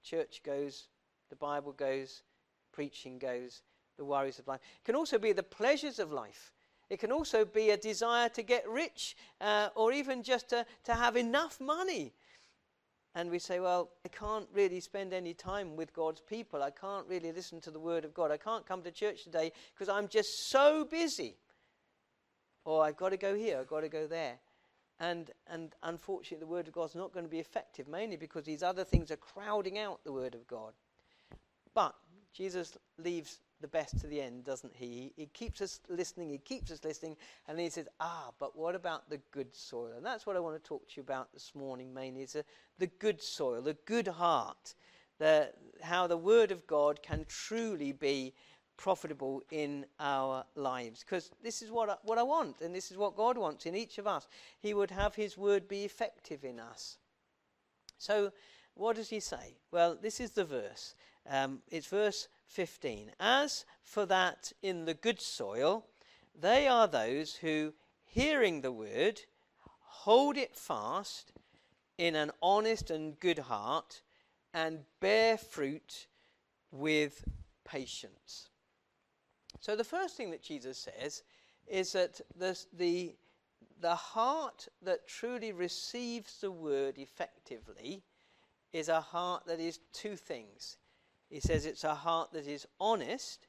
church 0.04 0.42
goes, 0.44 0.88
the 1.30 1.36
Bible 1.36 1.72
goes, 1.72 2.24
preaching 2.72 3.18
goes, 3.18 3.62
the 3.98 4.06
worries 4.06 4.40
of 4.40 4.48
life. 4.48 4.60
It 4.80 4.86
can 4.86 4.96
also 4.96 5.18
be 5.18 5.32
the 5.32 5.44
pleasures 5.44 6.00
of 6.00 6.12
life. 6.12 6.54
It 6.90 7.00
can 7.00 7.12
also 7.12 7.46
be 7.46 7.72
a 7.72 7.78
desire 7.78 8.30
to 8.30 8.44
get 8.44 8.68
rich 8.70 9.16
uh, 9.42 9.70
or 9.76 9.92
even 9.92 10.22
just 10.24 10.50
to, 10.50 10.66
to 10.84 10.94
have 10.94 11.16
enough 11.16 11.60
money. 11.60 12.14
And 13.16 13.32
we 13.32 13.40
say, 13.40 13.60
well, 13.62 13.92
I 14.04 14.10
can't 14.10 14.48
really 14.54 14.82
spend 14.82 15.14
any 15.14 15.34
time 15.34 15.78
with 15.78 15.94
God's 15.94 16.22
people. 16.22 16.62
I 16.62 16.70
can't 16.70 17.08
really 17.08 17.32
listen 17.32 17.62
to 17.62 17.72
the 17.72 17.80
Word 17.80 18.04
of 18.04 18.14
God. 18.14 18.30
I 18.30 18.38
can't 18.38 18.66
come 18.66 18.82
to 18.84 18.92
church 18.92 19.24
today 19.24 19.54
because 19.74 19.88
I'm 19.88 20.10
just 20.10 20.50
so 20.50 20.84
busy. 20.84 21.38
Or 22.66 22.84
I've 22.84 22.98
got 22.98 23.10
to 23.10 23.18
go 23.18 23.34
here, 23.34 23.60
I've 23.60 23.68
got 23.68 23.82
to 23.82 23.90
go 23.90 24.06
there. 24.06 24.40
And, 25.00 25.32
and 25.48 25.74
unfortunately, 25.84 26.46
the 26.46 26.52
Word 26.52 26.68
of 26.68 26.74
God's 26.74 26.96
not 26.96 27.14
going 27.14 27.26
to 27.26 27.32
be 27.32 27.40
effective, 27.40 27.88
mainly 27.88 28.18
because 28.18 28.44
these 28.44 28.64
other 28.64 28.84
things 28.84 29.12
are 29.12 29.18
crowding 29.18 29.78
out 29.78 30.04
the 30.04 30.14
Word 30.14 30.36
of 30.36 30.46
God. 30.48 30.74
But 31.74 31.96
Jesus 32.36 32.78
leaves 32.98 33.40
the 33.62 33.68
best 33.68 34.00
to 34.02 34.08
the 34.08 34.22
end, 34.22 34.44
doesn't 34.44 34.76
he? 34.76 35.14
He 35.16 35.28
keeps 35.28 35.62
us 35.62 35.80
listening, 35.88 36.30
he 36.30 36.38
keeps 36.38 36.70
us 36.70 36.84
listening, 36.84 37.16
and 37.48 37.58
he 37.58 37.70
says, 37.70 37.88
Ah, 38.02 38.32
but 38.40 38.58
what 38.58 38.76
about 38.76 39.10
the 39.10 39.20
good 39.32 39.56
soil? 39.56 39.94
And 39.96 40.06
that's 40.06 40.26
what 40.26 40.36
I 40.36 40.42
want 40.42 40.62
to 40.62 40.68
talk 40.68 40.88
to 40.90 40.94
you 40.98 41.04
about 41.04 41.32
this 41.34 41.54
morning 41.56 41.94
mainly, 41.94 42.24
is 42.24 42.36
the 42.78 42.88
good 42.88 43.22
soil, 43.22 43.62
the 43.62 43.78
good 43.86 44.08
heart, 44.08 44.76
the, 45.18 45.52
how 45.82 46.08
the 46.08 46.18
Word 46.18 46.52
of 46.52 46.68
God 46.68 47.02
can 47.02 47.26
truly 47.30 47.94
be 47.94 48.34
profitable 48.76 49.42
in 49.50 49.86
our 50.02 50.44
lives. 50.56 51.00
Because 51.00 51.32
this 51.42 51.62
is 51.62 51.72
what 51.72 51.90
I, 51.90 51.96
what 52.04 52.18
I 52.18 52.24
want, 52.24 52.60
and 52.60 52.76
this 52.76 52.92
is 52.92 52.98
what 52.98 53.16
God 53.16 53.38
wants 53.38 53.66
in 53.66 53.76
each 53.76 53.98
of 53.98 54.08
us. 54.08 54.28
He 54.60 54.74
would 54.74 54.92
have 54.92 55.16
His 55.16 55.38
Word 55.38 55.70
be 55.70 55.86
effective 55.86 56.44
in 56.44 56.60
us. 56.60 56.98
So, 57.98 58.34
what 58.76 58.98
does 58.98 59.10
he 59.10 59.22
say? 59.22 59.56
Well, 59.72 59.98
this 60.00 60.20
is 60.20 60.32
the 60.32 60.44
verse. 60.44 60.96
Um, 61.30 61.60
it's 61.70 61.88
verse 61.88 62.28
15. 62.48 63.12
As 63.20 63.66
for 63.84 64.06
that 64.06 64.52
in 64.62 64.86
the 64.86 64.94
good 64.94 65.20
soil, 65.20 65.86
they 66.40 66.68
are 66.68 66.88
those 66.88 67.36
who, 67.36 67.74
hearing 68.06 68.62
the 68.62 68.72
word, 68.72 69.22
hold 69.82 70.38
it 70.38 70.56
fast 70.56 71.32
in 71.98 72.16
an 72.16 72.32
honest 72.42 72.92
and 72.92 73.20
good 73.20 73.40
heart 73.40 74.02
and 74.54 74.80
bear 75.00 75.38
fruit 75.38 76.08
with 76.72 77.24
patience. 77.64 78.50
So, 79.60 79.76
the 79.76 79.84
first 79.84 80.16
thing 80.16 80.32
that 80.32 80.44
Jesus 80.44 80.78
says 80.78 81.24
is 81.68 81.94
that 81.94 82.22
the, 82.38 82.58
the, 82.78 83.16
the 83.82 83.96
heart 83.96 84.68
that 84.82 85.08
truly 85.08 85.52
receives 85.52 86.40
the 86.40 86.52
word 86.52 86.98
effectively 86.98 88.04
is 88.74 88.90
a 88.90 89.02
heart 89.02 89.44
that 89.48 89.60
is 89.60 89.80
two 89.94 90.16
things 90.16 90.78
he 91.36 91.42
says 91.42 91.66
it's 91.66 91.84
a 91.84 91.94
heart 91.94 92.32
that 92.32 92.48
is 92.48 92.66
honest 92.80 93.48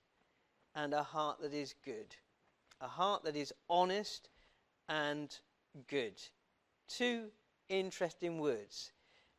and 0.74 0.92
a 0.92 1.04
heart 1.04 1.40
that 1.40 1.54
is 1.54 1.72
good. 1.84 2.16
A 2.80 2.88
heart 2.88 3.22
that 3.22 3.36
is 3.36 3.52
honest 3.70 4.28
and 4.88 5.38
good. 5.86 6.20
Two 6.88 7.26
interesting 7.68 8.40
words. 8.40 8.90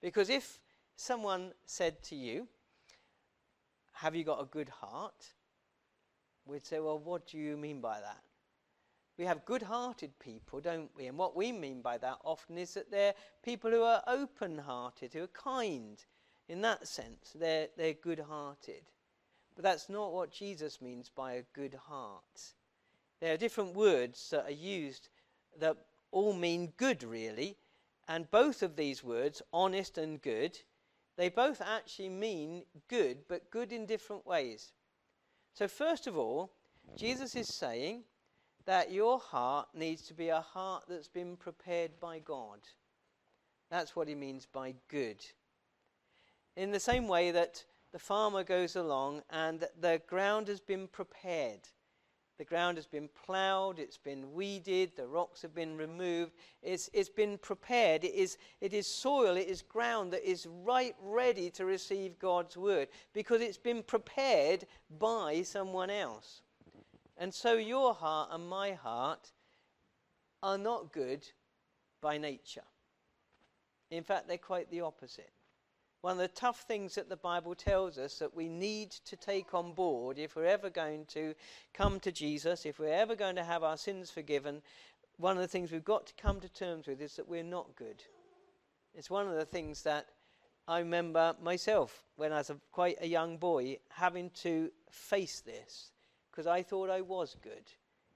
Because 0.01 0.29
if 0.29 0.61
someone 0.95 1.51
said 1.65 2.01
to 2.03 2.15
you, 2.15 2.47
Have 3.91 4.15
you 4.15 4.23
got 4.23 4.41
a 4.41 4.45
good 4.45 4.69
heart? 4.69 5.33
We'd 6.45 6.65
say, 6.65 6.79
Well, 6.79 6.99
what 6.99 7.27
do 7.27 7.37
you 7.37 7.57
mean 7.57 7.81
by 7.81 7.99
that? 7.99 8.23
We 9.17 9.25
have 9.25 9.43
good 9.43 9.63
hearted 9.63 10.17
people, 10.19 10.61
don't 10.61 10.89
we? 10.95 11.07
And 11.07 11.17
what 11.17 11.35
we 11.35 11.51
mean 11.51 11.81
by 11.81 11.97
that 11.97 12.19
often 12.23 12.57
is 12.57 12.75
that 12.75 12.91
they're 12.91 13.13
people 13.43 13.71
who 13.71 13.83
are 13.83 14.03
open 14.07 14.57
hearted, 14.57 15.11
who 15.11 15.23
are 15.23 15.27
kind, 15.27 15.97
in 16.49 16.61
that 16.61 16.87
sense, 16.87 17.33
they're, 17.35 17.67
they're 17.77 17.93
good 17.93 18.19
hearted. 18.19 18.83
But 19.55 19.63
that's 19.63 19.89
not 19.89 20.13
what 20.13 20.31
Jesus 20.31 20.81
means 20.81 21.09
by 21.09 21.33
a 21.33 21.43
good 21.53 21.77
heart. 21.87 22.53
There 23.19 23.33
are 23.33 23.37
different 23.37 23.75
words 23.75 24.29
that 24.29 24.45
are 24.45 24.51
used 24.51 25.09
that 25.59 25.77
all 26.11 26.33
mean 26.33 26.73
good, 26.77 27.03
really. 27.03 27.57
And 28.07 28.31
both 28.31 28.63
of 28.63 28.75
these 28.75 29.03
words, 29.03 29.41
honest 29.51 29.97
and 29.97 30.21
good, 30.21 30.57
they 31.17 31.29
both 31.29 31.61
actually 31.61 32.09
mean 32.09 32.63
good, 32.87 33.17
but 33.27 33.49
good 33.51 33.73
in 33.73 33.85
different 33.85 34.25
ways. 34.25 34.71
So, 35.53 35.67
first 35.67 36.07
of 36.07 36.15
all, 36.15 36.51
Jesus 36.95 37.35
is 37.35 37.53
saying 37.53 38.03
that 38.65 38.91
your 38.91 39.19
heart 39.19 39.67
needs 39.73 40.03
to 40.03 40.13
be 40.13 40.29
a 40.29 40.39
heart 40.39 40.83
that's 40.87 41.07
been 41.07 41.35
prepared 41.35 41.99
by 41.99 42.19
God. 42.19 42.59
That's 43.69 43.95
what 43.95 44.07
he 44.07 44.15
means 44.15 44.45
by 44.45 44.75
good 44.87 45.25
in 46.57 46.71
the 46.71 46.79
same 46.79 47.07
way 47.07 47.31
that 47.31 47.63
the 47.93 47.99
farmer 47.99 48.43
goes 48.43 48.75
along 48.75 49.21
and 49.29 49.65
the 49.79 50.01
ground 50.07 50.47
has 50.47 50.59
been 50.59 50.87
prepared. 50.87 51.59
The 52.39 52.45
ground 52.45 52.77
has 52.77 52.85
been 52.85 53.09
ploughed, 53.25 53.79
it's 53.79 53.97
been 53.97 54.33
weeded, 54.33 54.95
the 54.95 55.07
rocks 55.07 55.41
have 55.41 55.55
been 55.55 55.77
removed, 55.77 56.33
it's, 56.61 56.89
it's 56.93 57.09
been 57.09 57.37
prepared. 57.37 58.03
It 58.03 58.13
is, 58.13 58.37
it 58.61 58.73
is 58.73 58.85
soil, 58.85 59.37
it 59.37 59.47
is 59.47 59.61
ground 59.61 60.13
that 60.13 60.29
is 60.29 60.47
right 60.63 60.95
ready 61.01 61.49
to 61.51 61.65
receive 61.65 62.19
God's 62.19 62.57
word 62.57 62.89
because 63.13 63.41
it's 63.41 63.57
been 63.57 63.81
prepared 63.81 64.65
by 64.99 65.41
someone 65.43 65.89
else. 65.89 66.41
And 67.17 67.33
so 67.33 67.53
your 67.53 67.93
heart 67.93 68.29
and 68.31 68.47
my 68.47 68.73
heart 68.73 69.31
are 70.43 70.57
not 70.57 70.91
good 70.91 71.27
by 72.01 72.17
nature. 72.17 72.61
In 73.89 74.03
fact, 74.03 74.27
they're 74.27 74.37
quite 74.37 74.69
the 74.69 74.81
opposite. 74.81 75.31
One 76.01 76.13
of 76.13 76.19
the 76.19 76.27
tough 76.27 76.61
things 76.61 76.95
that 76.95 77.09
the 77.09 77.17
Bible 77.17 77.55
tells 77.55 77.97
us 77.97 78.19
that 78.19 78.35
we 78.35 78.47
need 78.47 78.91
to 78.91 79.15
take 79.15 79.53
on 79.53 79.73
board 79.73 80.19
if 80.19 80.35
we're 80.35 80.45
ever 80.45 80.69
going 80.69 81.05
to 81.07 81.33
come 81.73 81.99
to 82.01 82.11
Jesus, 82.11 82.65
if 82.65 82.79
we're 82.79 82.93
ever 82.93 83.15
going 83.15 83.35
to 83.35 83.43
have 83.43 83.63
our 83.63 83.77
sins 83.77 84.11
forgiven, 84.11 84.61
one 85.17 85.35
of 85.35 85.41
the 85.41 85.47
things 85.47 85.71
we've 85.71 85.83
got 85.83 86.05
to 86.07 86.13
come 86.21 86.39
to 86.39 86.49
terms 86.49 86.87
with 86.87 87.01
is 87.01 87.15
that 87.15 87.27
we're 87.27 87.43
not 87.43 87.75
good. 87.75 88.03
It's 88.93 89.09
one 89.09 89.27
of 89.27 89.35
the 89.35 89.45
things 89.45 89.83
that 89.83 90.07
I 90.67 90.79
remember 90.79 91.35
myself 91.41 92.03
when 92.15 92.31
I 92.31 92.37
was 92.37 92.49
a, 92.51 92.57
quite 92.71 92.97
a 93.01 93.07
young 93.07 93.37
boy 93.37 93.77
having 93.89 94.29
to 94.41 94.69
face 94.91 95.41
this 95.41 95.91
because 96.29 96.45
I 96.45 96.61
thought 96.61 96.89
I 96.89 97.01
was 97.01 97.35
good. 97.41 97.71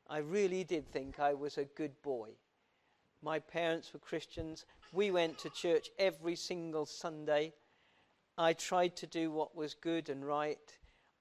I 0.09 0.19
really 0.19 0.63
did 0.63 0.91
think 0.91 1.19
I 1.19 1.33
was 1.33 1.57
a 1.57 1.65
good 1.65 1.93
boy. 2.03 2.29
My 3.23 3.39
parents 3.39 3.93
were 3.93 3.99
Christians. 3.99 4.65
We 4.91 5.11
went 5.11 5.39
to 5.39 5.49
church 5.49 5.89
every 5.97 6.35
single 6.35 6.85
Sunday. 6.85 7.53
I 8.37 8.53
tried 8.53 8.95
to 8.97 9.07
do 9.07 9.31
what 9.31 9.55
was 9.55 9.73
good 9.73 10.09
and 10.09 10.25
right. 10.25 10.77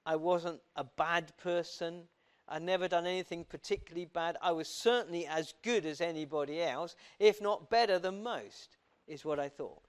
I 0.07 0.17
wasn't 0.17 0.61
a 0.77 0.85
bad 0.85 1.37
person. 1.39 2.05
I'd 2.49 2.63
never 2.63 2.89
done 2.89 3.07
anything 3.07 3.45
particularly 3.45 4.07
bad. 4.07 4.37
I 4.41 4.53
was 4.53 4.69
certainly 4.69 5.27
as 5.27 5.55
good 5.63 5.87
as 5.87 6.01
anybody 6.01 6.63
else, 6.63 6.97
if 7.19 7.41
not 7.41 7.71
better 7.71 7.99
than 7.99 8.23
most, 8.23 8.77
is 9.07 9.25
what 9.25 9.39
I 9.39 9.49
thought. 9.49 9.83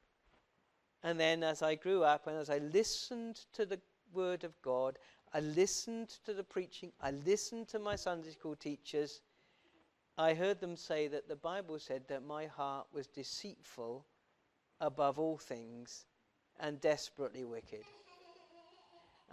And 1.03 1.19
then 1.19 1.43
as 1.43 1.61
I 1.61 1.75
grew 1.75 2.03
up 2.03 2.27
and 2.27 2.37
as 2.37 2.49
I 2.49 2.59
listened 2.59 3.41
to 3.53 3.65
the 3.65 3.79
Word 4.13 4.43
of 4.43 4.61
God, 4.61 4.99
I 5.33 5.39
listened 5.39 6.09
to 6.25 6.33
the 6.33 6.43
preaching, 6.43 6.91
I 7.01 7.11
listened 7.11 7.69
to 7.69 7.79
my 7.79 7.95
Sunday 7.95 8.31
school 8.31 8.55
teachers, 8.55 9.21
I 10.17 10.33
heard 10.33 10.59
them 10.59 10.75
say 10.75 11.07
that 11.07 11.29
the 11.29 11.37
Bible 11.37 11.79
said 11.79 12.07
that 12.09 12.23
my 12.23 12.45
heart 12.45 12.87
was 12.91 13.07
deceitful 13.07 14.05
above 14.81 15.17
all 15.17 15.37
things 15.37 16.05
and 16.59 16.79
desperately 16.81 17.43
wicked. 17.43 17.83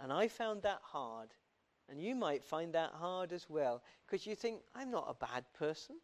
And 0.01 0.13
I 0.13 0.27
found 0.27 0.61
that 0.63 0.79
hard. 0.81 1.29
And 1.89 1.99
you 1.99 2.15
might 2.15 2.43
find 2.43 2.73
that 2.73 2.91
hard 2.91 3.33
as 3.33 3.49
well 3.49 3.81
because 4.05 4.27
you 4.27 4.35
think, 4.35 4.61
I'm 4.75 4.91
not 4.91 5.07
a 5.09 5.25
bad 5.25 5.43
person. 5.53 5.95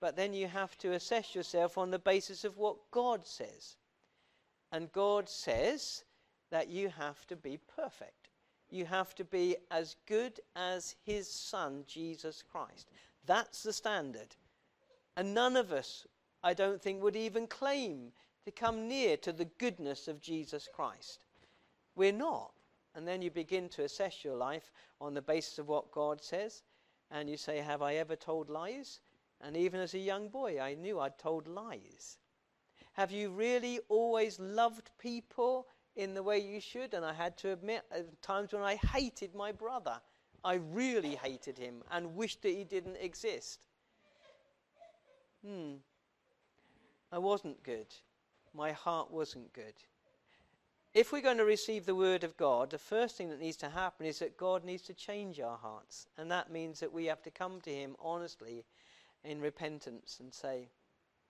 But 0.00 0.16
then 0.16 0.32
you 0.32 0.46
have 0.48 0.76
to 0.78 0.92
assess 0.92 1.34
yourself 1.34 1.76
on 1.76 1.90
the 1.90 1.98
basis 1.98 2.44
of 2.44 2.56
what 2.56 2.76
God 2.90 3.26
says. 3.26 3.76
And 4.72 4.90
God 4.92 5.28
says 5.28 6.04
that 6.50 6.68
you 6.68 6.88
have 6.88 7.26
to 7.26 7.36
be 7.36 7.58
perfect. 7.76 8.30
You 8.70 8.86
have 8.86 9.14
to 9.16 9.24
be 9.24 9.56
as 9.70 9.96
good 10.06 10.40
as 10.56 10.96
His 11.04 11.28
Son, 11.28 11.84
Jesus 11.86 12.42
Christ. 12.42 12.88
That's 13.26 13.62
the 13.62 13.72
standard. 13.72 14.36
And 15.16 15.34
none 15.34 15.56
of 15.56 15.72
us, 15.72 16.06
I 16.42 16.54
don't 16.54 16.80
think, 16.80 17.02
would 17.02 17.16
even 17.16 17.46
claim 17.46 18.12
to 18.44 18.50
come 18.50 18.88
near 18.88 19.16
to 19.18 19.32
the 19.32 19.44
goodness 19.58 20.08
of 20.08 20.20
Jesus 20.20 20.68
Christ. 20.72 21.24
We're 21.94 22.12
not. 22.12 22.52
And 22.94 23.06
then 23.06 23.22
you 23.22 23.30
begin 23.30 23.68
to 23.70 23.84
assess 23.84 24.24
your 24.24 24.36
life 24.36 24.72
on 25.00 25.14
the 25.14 25.22
basis 25.22 25.58
of 25.58 25.68
what 25.68 25.92
God 25.92 26.22
says. 26.22 26.62
And 27.10 27.28
you 27.28 27.36
say, 27.36 27.58
Have 27.58 27.82
I 27.82 27.94
ever 27.96 28.16
told 28.16 28.50
lies? 28.50 29.00
And 29.40 29.56
even 29.56 29.80
as 29.80 29.94
a 29.94 29.98
young 29.98 30.28
boy, 30.28 30.60
I 30.60 30.74
knew 30.74 31.00
I'd 31.00 31.18
told 31.18 31.46
lies. 31.46 32.18
Have 32.92 33.10
you 33.10 33.30
really 33.30 33.80
always 33.88 34.38
loved 34.38 34.90
people 34.98 35.66
in 35.96 36.14
the 36.14 36.22
way 36.22 36.38
you 36.38 36.60
should? 36.60 36.94
And 36.94 37.04
I 37.04 37.12
had 37.12 37.36
to 37.38 37.52
admit, 37.52 37.82
at 37.90 38.20
times 38.20 38.52
when 38.52 38.62
I 38.62 38.74
hated 38.74 39.34
my 39.34 39.52
brother, 39.52 40.00
I 40.44 40.54
really 40.54 41.14
hated 41.14 41.58
him 41.58 41.82
and 41.90 42.16
wished 42.16 42.42
that 42.42 42.50
he 42.50 42.64
didn't 42.64 42.96
exist. 42.96 43.66
Hmm. 45.46 45.74
I 47.12 47.18
wasn't 47.18 47.62
good. 47.62 47.86
My 48.54 48.72
heart 48.72 49.10
wasn't 49.10 49.52
good. 49.52 49.74
If 50.92 51.12
we're 51.12 51.20
going 51.20 51.38
to 51.38 51.44
receive 51.44 51.86
the 51.86 51.94
word 51.94 52.24
of 52.24 52.36
God, 52.36 52.70
the 52.70 52.78
first 52.78 53.16
thing 53.16 53.30
that 53.30 53.40
needs 53.40 53.56
to 53.58 53.68
happen 53.68 54.06
is 54.06 54.18
that 54.18 54.36
God 54.36 54.64
needs 54.64 54.82
to 54.84 54.94
change 54.94 55.38
our 55.38 55.56
hearts. 55.56 56.08
And 56.18 56.28
that 56.32 56.50
means 56.50 56.80
that 56.80 56.92
we 56.92 57.06
have 57.06 57.22
to 57.22 57.30
come 57.30 57.60
to 57.60 57.70
Him 57.70 57.94
honestly 58.00 58.64
in 59.22 59.40
repentance 59.40 60.18
and 60.18 60.34
say, 60.34 60.68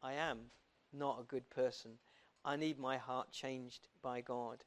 I 0.02 0.14
am 0.14 0.38
not 0.94 1.20
a 1.20 1.24
good 1.24 1.48
person. 1.50 1.92
I 2.42 2.56
need 2.56 2.78
my 2.78 2.96
heart 2.96 3.32
changed 3.32 3.88
by 4.02 4.22
God. 4.22 4.64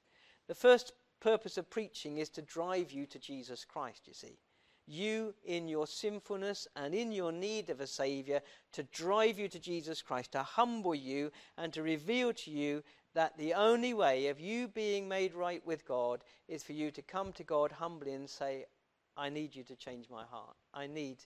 The 0.47 0.53
first 0.53 0.93
purpose 1.19 1.57
of 1.57 1.71
preaching 1.71 2.17
is 2.17 2.29
to 2.29 2.43
drive 2.43 2.91
you 2.91 3.07
to 3.07 3.17
Jesus 3.17 3.65
Christ, 3.65 4.07
you 4.07 4.13
see. 4.13 4.37
You, 4.85 5.33
in 5.45 5.67
your 5.67 5.87
sinfulness 5.87 6.67
and 6.75 6.93
in 6.93 7.11
your 7.11 7.31
need 7.31 7.69
of 7.69 7.79
a 7.79 7.87
Saviour, 7.87 8.41
to 8.73 8.83
drive 8.83 9.39
you 9.39 9.47
to 9.47 9.59
Jesus 9.59 10.01
Christ, 10.01 10.33
to 10.33 10.43
humble 10.43 10.95
you 10.95 11.31
and 11.57 11.71
to 11.73 11.83
reveal 11.83 12.33
to 12.33 12.51
you 12.51 12.83
that 13.13 13.37
the 13.37 13.53
only 13.53 13.93
way 13.93 14.27
of 14.27 14.39
you 14.39 14.67
being 14.67 15.07
made 15.07 15.33
right 15.33 15.65
with 15.65 15.87
God 15.87 16.23
is 16.47 16.63
for 16.63 16.73
you 16.73 16.91
to 16.91 17.01
come 17.01 17.31
to 17.33 17.43
God 17.43 17.71
humbly 17.71 18.13
and 18.13 18.29
say, 18.29 18.65
I 19.15 19.29
need 19.29 19.55
you 19.55 19.63
to 19.63 19.75
change 19.75 20.09
my 20.09 20.23
heart. 20.25 20.55
I 20.73 20.87
need 20.87 21.17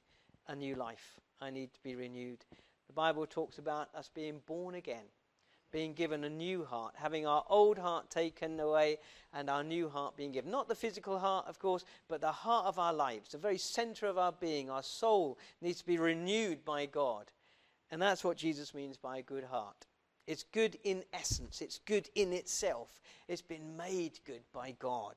a 0.47 0.55
new 0.55 0.75
life. 0.75 1.19
I 1.41 1.49
need 1.49 1.73
to 1.73 1.81
be 1.81 1.95
renewed. 1.95 2.43
The 2.87 2.93
Bible 2.93 3.25
talks 3.25 3.57
about 3.57 3.89
us 3.95 4.09
being 4.13 4.41
born 4.45 4.75
again, 4.75 5.05
being 5.71 5.93
given 5.93 6.23
a 6.23 6.29
new 6.29 6.63
heart, 6.63 6.95
having 6.97 7.25
our 7.25 7.43
old 7.49 7.77
heart 7.77 8.09
taken 8.09 8.59
away 8.59 8.97
and 9.33 9.49
our 9.49 9.63
new 9.63 9.89
heart 9.89 10.15
being 10.15 10.31
given. 10.31 10.51
Not 10.51 10.67
the 10.67 10.75
physical 10.75 11.19
heart, 11.19 11.45
of 11.47 11.59
course, 11.59 11.83
but 12.07 12.21
the 12.21 12.31
heart 12.31 12.65
of 12.65 12.79
our 12.79 12.93
lives, 12.93 13.31
the 13.31 13.37
very 13.37 13.57
center 13.57 14.07
of 14.07 14.17
our 14.17 14.31
being. 14.31 14.69
Our 14.69 14.83
soul 14.83 15.37
needs 15.61 15.79
to 15.79 15.85
be 15.85 15.97
renewed 15.97 16.63
by 16.63 16.85
God. 16.85 17.31
And 17.91 18.01
that's 18.01 18.23
what 18.23 18.37
Jesus 18.37 18.73
means 18.73 18.97
by 18.97 19.17
a 19.17 19.23
good 19.23 19.45
heart. 19.45 19.85
It's 20.25 20.43
good 20.43 20.77
in 20.83 21.03
essence, 21.13 21.61
it's 21.61 21.79
good 21.79 22.09
in 22.15 22.33
itself. 22.33 22.99
It's 23.27 23.41
been 23.41 23.77
made 23.77 24.19
good 24.25 24.43
by 24.53 24.75
God. 24.77 25.15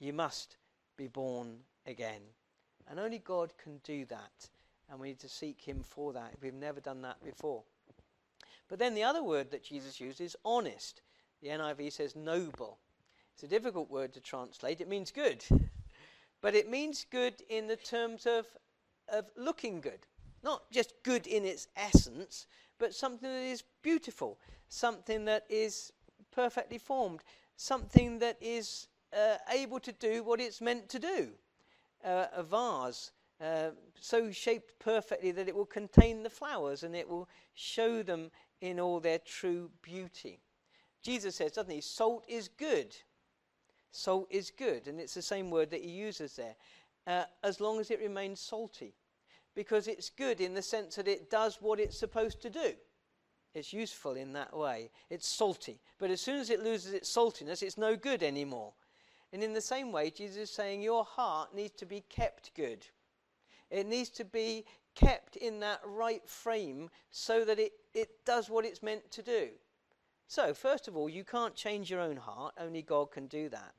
You 0.00 0.12
must 0.12 0.56
be 0.96 1.06
born 1.06 1.58
again. 1.86 2.22
And 2.88 2.98
only 2.98 3.18
God 3.18 3.52
can 3.62 3.78
do 3.84 4.04
that 4.06 4.48
and 4.92 5.00
we 5.00 5.08
need 5.08 5.20
to 5.20 5.28
seek 5.28 5.60
Him 5.60 5.82
for 5.82 6.12
that. 6.12 6.34
We've 6.42 6.52
never 6.52 6.80
done 6.80 7.00
that 7.02 7.24
before. 7.24 7.62
But 8.72 8.78
then 8.78 8.94
the 8.94 9.02
other 9.02 9.22
word 9.22 9.50
that 9.50 9.62
Jesus 9.62 10.00
used 10.00 10.18
is 10.18 10.34
honest. 10.46 11.02
The 11.42 11.48
NIV 11.48 11.92
says 11.92 12.16
noble. 12.16 12.78
It's 13.34 13.42
a 13.42 13.46
difficult 13.46 13.90
word 13.90 14.14
to 14.14 14.20
translate. 14.20 14.80
It 14.80 14.88
means 14.88 15.10
good. 15.10 15.44
But 16.40 16.54
it 16.54 16.70
means 16.70 17.04
good 17.10 17.34
in 17.50 17.66
the 17.66 17.76
terms 17.76 18.24
of, 18.24 18.46
of 19.10 19.26
looking 19.36 19.82
good. 19.82 20.06
Not 20.42 20.70
just 20.70 20.94
good 21.02 21.26
in 21.26 21.44
its 21.44 21.68
essence, 21.76 22.46
but 22.78 22.94
something 22.94 23.28
that 23.28 23.44
is 23.44 23.62
beautiful, 23.82 24.38
something 24.70 25.26
that 25.26 25.44
is 25.50 25.92
perfectly 26.34 26.78
formed, 26.78 27.20
something 27.58 28.20
that 28.20 28.38
is 28.40 28.88
uh, 29.14 29.36
able 29.50 29.80
to 29.80 29.92
do 29.92 30.24
what 30.24 30.40
it's 30.40 30.62
meant 30.62 30.88
to 30.88 30.98
do. 30.98 31.28
Uh, 32.02 32.28
a 32.34 32.42
vase 32.42 33.10
uh, 33.42 33.70
so 34.00 34.30
shaped 34.30 34.78
perfectly 34.78 35.30
that 35.32 35.48
it 35.48 35.54
will 35.54 35.66
contain 35.66 36.22
the 36.22 36.30
flowers 36.30 36.84
and 36.84 36.94
it 36.94 37.08
will 37.08 37.28
show 37.54 38.02
them 38.02 38.30
in 38.62 38.80
all 38.80 39.00
their 39.00 39.18
true 39.18 39.68
beauty. 39.82 40.40
Jesus 41.02 41.34
says, 41.34 41.52
doesn't 41.52 41.74
he? 41.74 41.80
Salt 41.80 42.24
is 42.28 42.48
good. 42.48 42.96
Salt 43.90 44.28
is 44.30 44.50
good. 44.50 44.86
And 44.86 45.00
it's 45.00 45.14
the 45.14 45.20
same 45.20 45.50
word 45.50 45.70
that 45.72 45.82
he 45.82 45.90
uses 45.90 46.36
there. 46.36 46.54
Uh, 47.06 47.24
as 47.42 47.60
long 47.60 47.80
as 47.80 47.90
it 47.90 48.00
remains 48.00 48.40
salty. 48.40 48.94
Because 49.54 49.88
it's 49.88 50.08
good 50.08 50.40
in 50.40 50.54
the 50.54 50.62
sense 50.62 50.94
that 50.94 51.08
it 51.08 51.28
does 51.28 51.58
what 51.60 51.80
it's 51.80 51.98
supposed 51.98 52.40
to 52.42 52.50
do. 52.50 52.72
It's 53.52 53.72
useful 53.72 54.14
in 54.14 54.32
that 54.34 54.56
way. 54.56 54.90
It's 55.10 55.28
salty. 55.28 55.80
But 55.98 56.10
as 56.10 56.20
soon 56.20 56.38
as 56.38 56.48
it 56.48 56.62
loses 56.62 56.94
its 56.94 57.14
saltiness, 57.14 57.62
it's 57.62 57.76
no 57.76 57.96
good 57.96 58.22
anymore. 58.22 58.72
And 59.32 59.42
in 59.42 59.52
the 59.52 59.60
same 59.60 59.90
way, 59.90 60.10
Jesus 60.10 60.36
is 60.36 60.50
saying 60.50 60.82
your 60.82 61.04
heart 61.04 61.54
needs 61.54 61.74
to 61.78 61.86
be 61.86 62.04
kept 62.08 62.54
good. 62.54 62.86
It 63.70 63.86
needs 63.86 64.10
to 64.10 64.24
be 64.24 64.64
kept 64.94 65.36
in 65.36 65.60
that 65.60 65.80
right 65.84 66.26
frame 66.28 66.90
so 67.10 67.44
that 67.44 67.58
it, 67.58 67.72
it 67.94 68.24
does 68.24 68.50
what 68.50 68.64
it's 68.64 68.82
meant 68.82 69.10
to 69.10 69.22
do. 69.22 69.48
So, 70.26 70.54
first 70.54 70.88
of 70.88 70.96
all, 70.96 71.08
you 71.08 71.24
can't 71.24 71.54
change 71.54 71.90
your 71.90 72.00
own 72.00 72.16
heart, 72.16 72.54
only 72.58 72.82
God 72.82 73.10
can 73.10 73.26
do 73.26 73.48
that. 73.50 73.74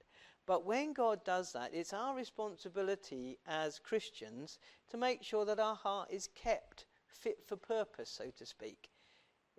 But 0.45 0.65
when 0.65 0.93
God 0.93 1.23
does 1.23 1.53
that, 1.53 1.73
it's 1.73 1.93
our 1.93 2.15
responsibility 2.15 3.39
as 3.47 3.79
Christians 3.79 4.59
to 4.89 4.97
make 4.97 5.23
sure 5.23 5.45
that 5.45 5.59
our 5.59 5.75
heart 5.75 6.09
is 6.11 6.27
kept 6.35 6.85
fit 7.07 7.43
for 7.45 7.55
purpose, 7.55 8.09
so 8.09 8.25
to 8.37 8.45
speak. 8.45 8.89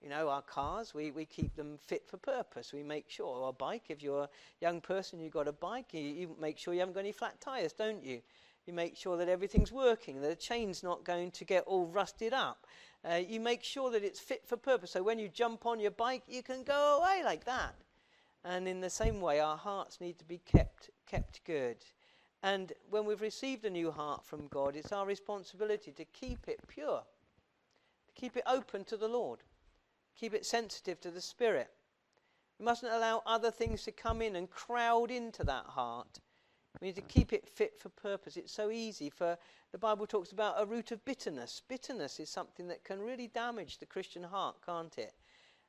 You 0.02 0.10
know, 0.10 0.28
our 0.28 0.42
cars, 0.42 0.92
we, 0.92 1.10
we 1.10 1.24
keep 1.24 1.56
them 1.56 1.78
fit 1.78 2.06
for 2.06 2.18
purpose. 2.18 2.74
We 2.74 2.82
make 2.82 3.08
sure. 3.08 3.42
Our 3.44 3.54
bike, 3.54 3.84
if 3.88 4.02
you're 4.02 4.24
a 4.24 4.28
young 4.60 4.82
person, 4.82 5.18
you've 5.18 5.32
got 5.32 5.48
a 5.48 5.52
bike, 5.52 5.94
you, 5.94 6.02
you 6.02 6.36
make 6.38 6.58
sure 6.58 6.74
you 6.74 6.80
haven't 6.80 6.94
got 6.94 7.00
any 7.00 7.12
flat 7.12 7.40
tyres, 7.40 7.72
don't 7.72 8.04
you? 8.04 8.20
You 8.66 8.72
make 8.72 8.96
sure 8.96 9.16
that 9.18 9.28
everything's 9.28 9.72
working, 9.72 10.20
that 10.22 10.28
the 10.28 10.36
chain's 10.36 10.82
not 10.82 11.04
going 11.04 11.30
to 11.32 11.44
get 11.44 11.64
all 11.64 11.86
rusted 11.86 12.32
up. 12.32 12.66
Uh, 13.08 13.16
you 13.16 13.38
make 13.38 13.62
sure 13.62 13.90
that 13.90 14.02
it's 14.02 14.20
fit 14.20 14.46
for 14.46 14.56
purpose. 14.56 14.92
So 14.92 15.02
when 15.02 15.18
you 15.18 15.28
jump 15.28 15.66
on 15.66 15.80
your 15.80 15.90
bike, 15.90 16.22
you 16.26 16.42
can 16.42 16.62
go 16.64 16.98
away 16.98 17.22
like 17.22 17.44
that. 17.44 17.74
And 18.42 18.66
in 18.66 18.80
the 18.80 18.90
same 18.90 19.20
way, 19.20 19.40
our 19.40 19.56
hearts 19.56 20.00
need 20.00 20.18
to 20.18 20.24
be 20.24 20.38
kept, 20.38 20.90
kept 21.06 21.44
good. 21.44 21.76
And 22.42 22.72
when 22.90 23.04
we've 23.04 23.20
received 23.20 23.64
a 23.64 23.70
new 23.70 23.90
heart 23.90 24.24
from 24.24 24.48
God, 24.48 24.76
it's 24.76 24.92
our 24.92 25.06
responsibility 25.06 25.92
to 25.92 26.04
keep 26.06 26.48
it 26.48 26.60
pure, 26.66 27.02
to 28.06 28.20
keep 28.20 28.36
it 28.36 28.44
open 28.46 28.84
to 28.84 28.96
the 28.96 29.08
Lord, 29.08 29.40
keep 30.18 30.34
it 30.34 30.46
sensitive 30.46 31.00
to 31.00 31.10
the 31.10 31.22
Spirit. 31.22 31.70
We 32.58 32.64
mustn't 32.64 32.92
allow 32.92 33.22
other 33.26 33.50
things 33.50 33.82
to 33.84 33.92
come 33.92 34.22
in 34.22 34.36
and 34.36 34.50
crowd 34.50 35.10
into 35.10 35.42
that 35.44 35.64
heart 35.66 36.20
we 36.80 36.88
need 36.88 36.96
to 36.96 37.02
keep 37.02 37.32
it 37.32 37.48
fit 37.48 37.78
for 37.78 37.88
purpose. 37.88 38.36
It's 38.36 38.52
so 38.52 38.70
easy 38.70 39.10
for 39.10 39.38
the 39.72 39.78
Bible 39.78 40.06
talks 40.06 40.32
about 40.32 40.60
a 40.60 40.66
root 40.66 40.90
of 40.92 41.04
bitterness. 41.04 41.62
Bitterness 41.68 42.20
is 42.20 42.28
something 42.28 42.68
that 42.68 42.84
can 42.84 43.00
really 43.00 43.28
damage 43.28 43.78
the 43.78 43.86
Christian 43.86 44.22
heart, 44.22 44.56
can't 44.64 44.96
it? 44.98 45.14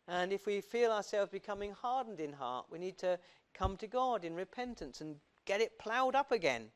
And 0.07 0.31
if 0.31 0.45
we 0.45 0.61
feel 0.61 0.91
ourselves 0.91 1.31
becoming 1.31 1.71
hardened 1.71 2.19
in 2.19 2.33
heart, 2.33 2.67
we 2.69 2.79
need 2.79 2.97
to 2.99 3.19
come 3.53 3.77
to 3.77 3.87
God 3.87 4.23
in 4.23 4.35
repentance 4.35 5.01
and 5.01 5.15
get 5.45 5.61
it 5.61 5.79
ploughed 5.79 6.15
up 6.15 6.31
again. 6.31 6.69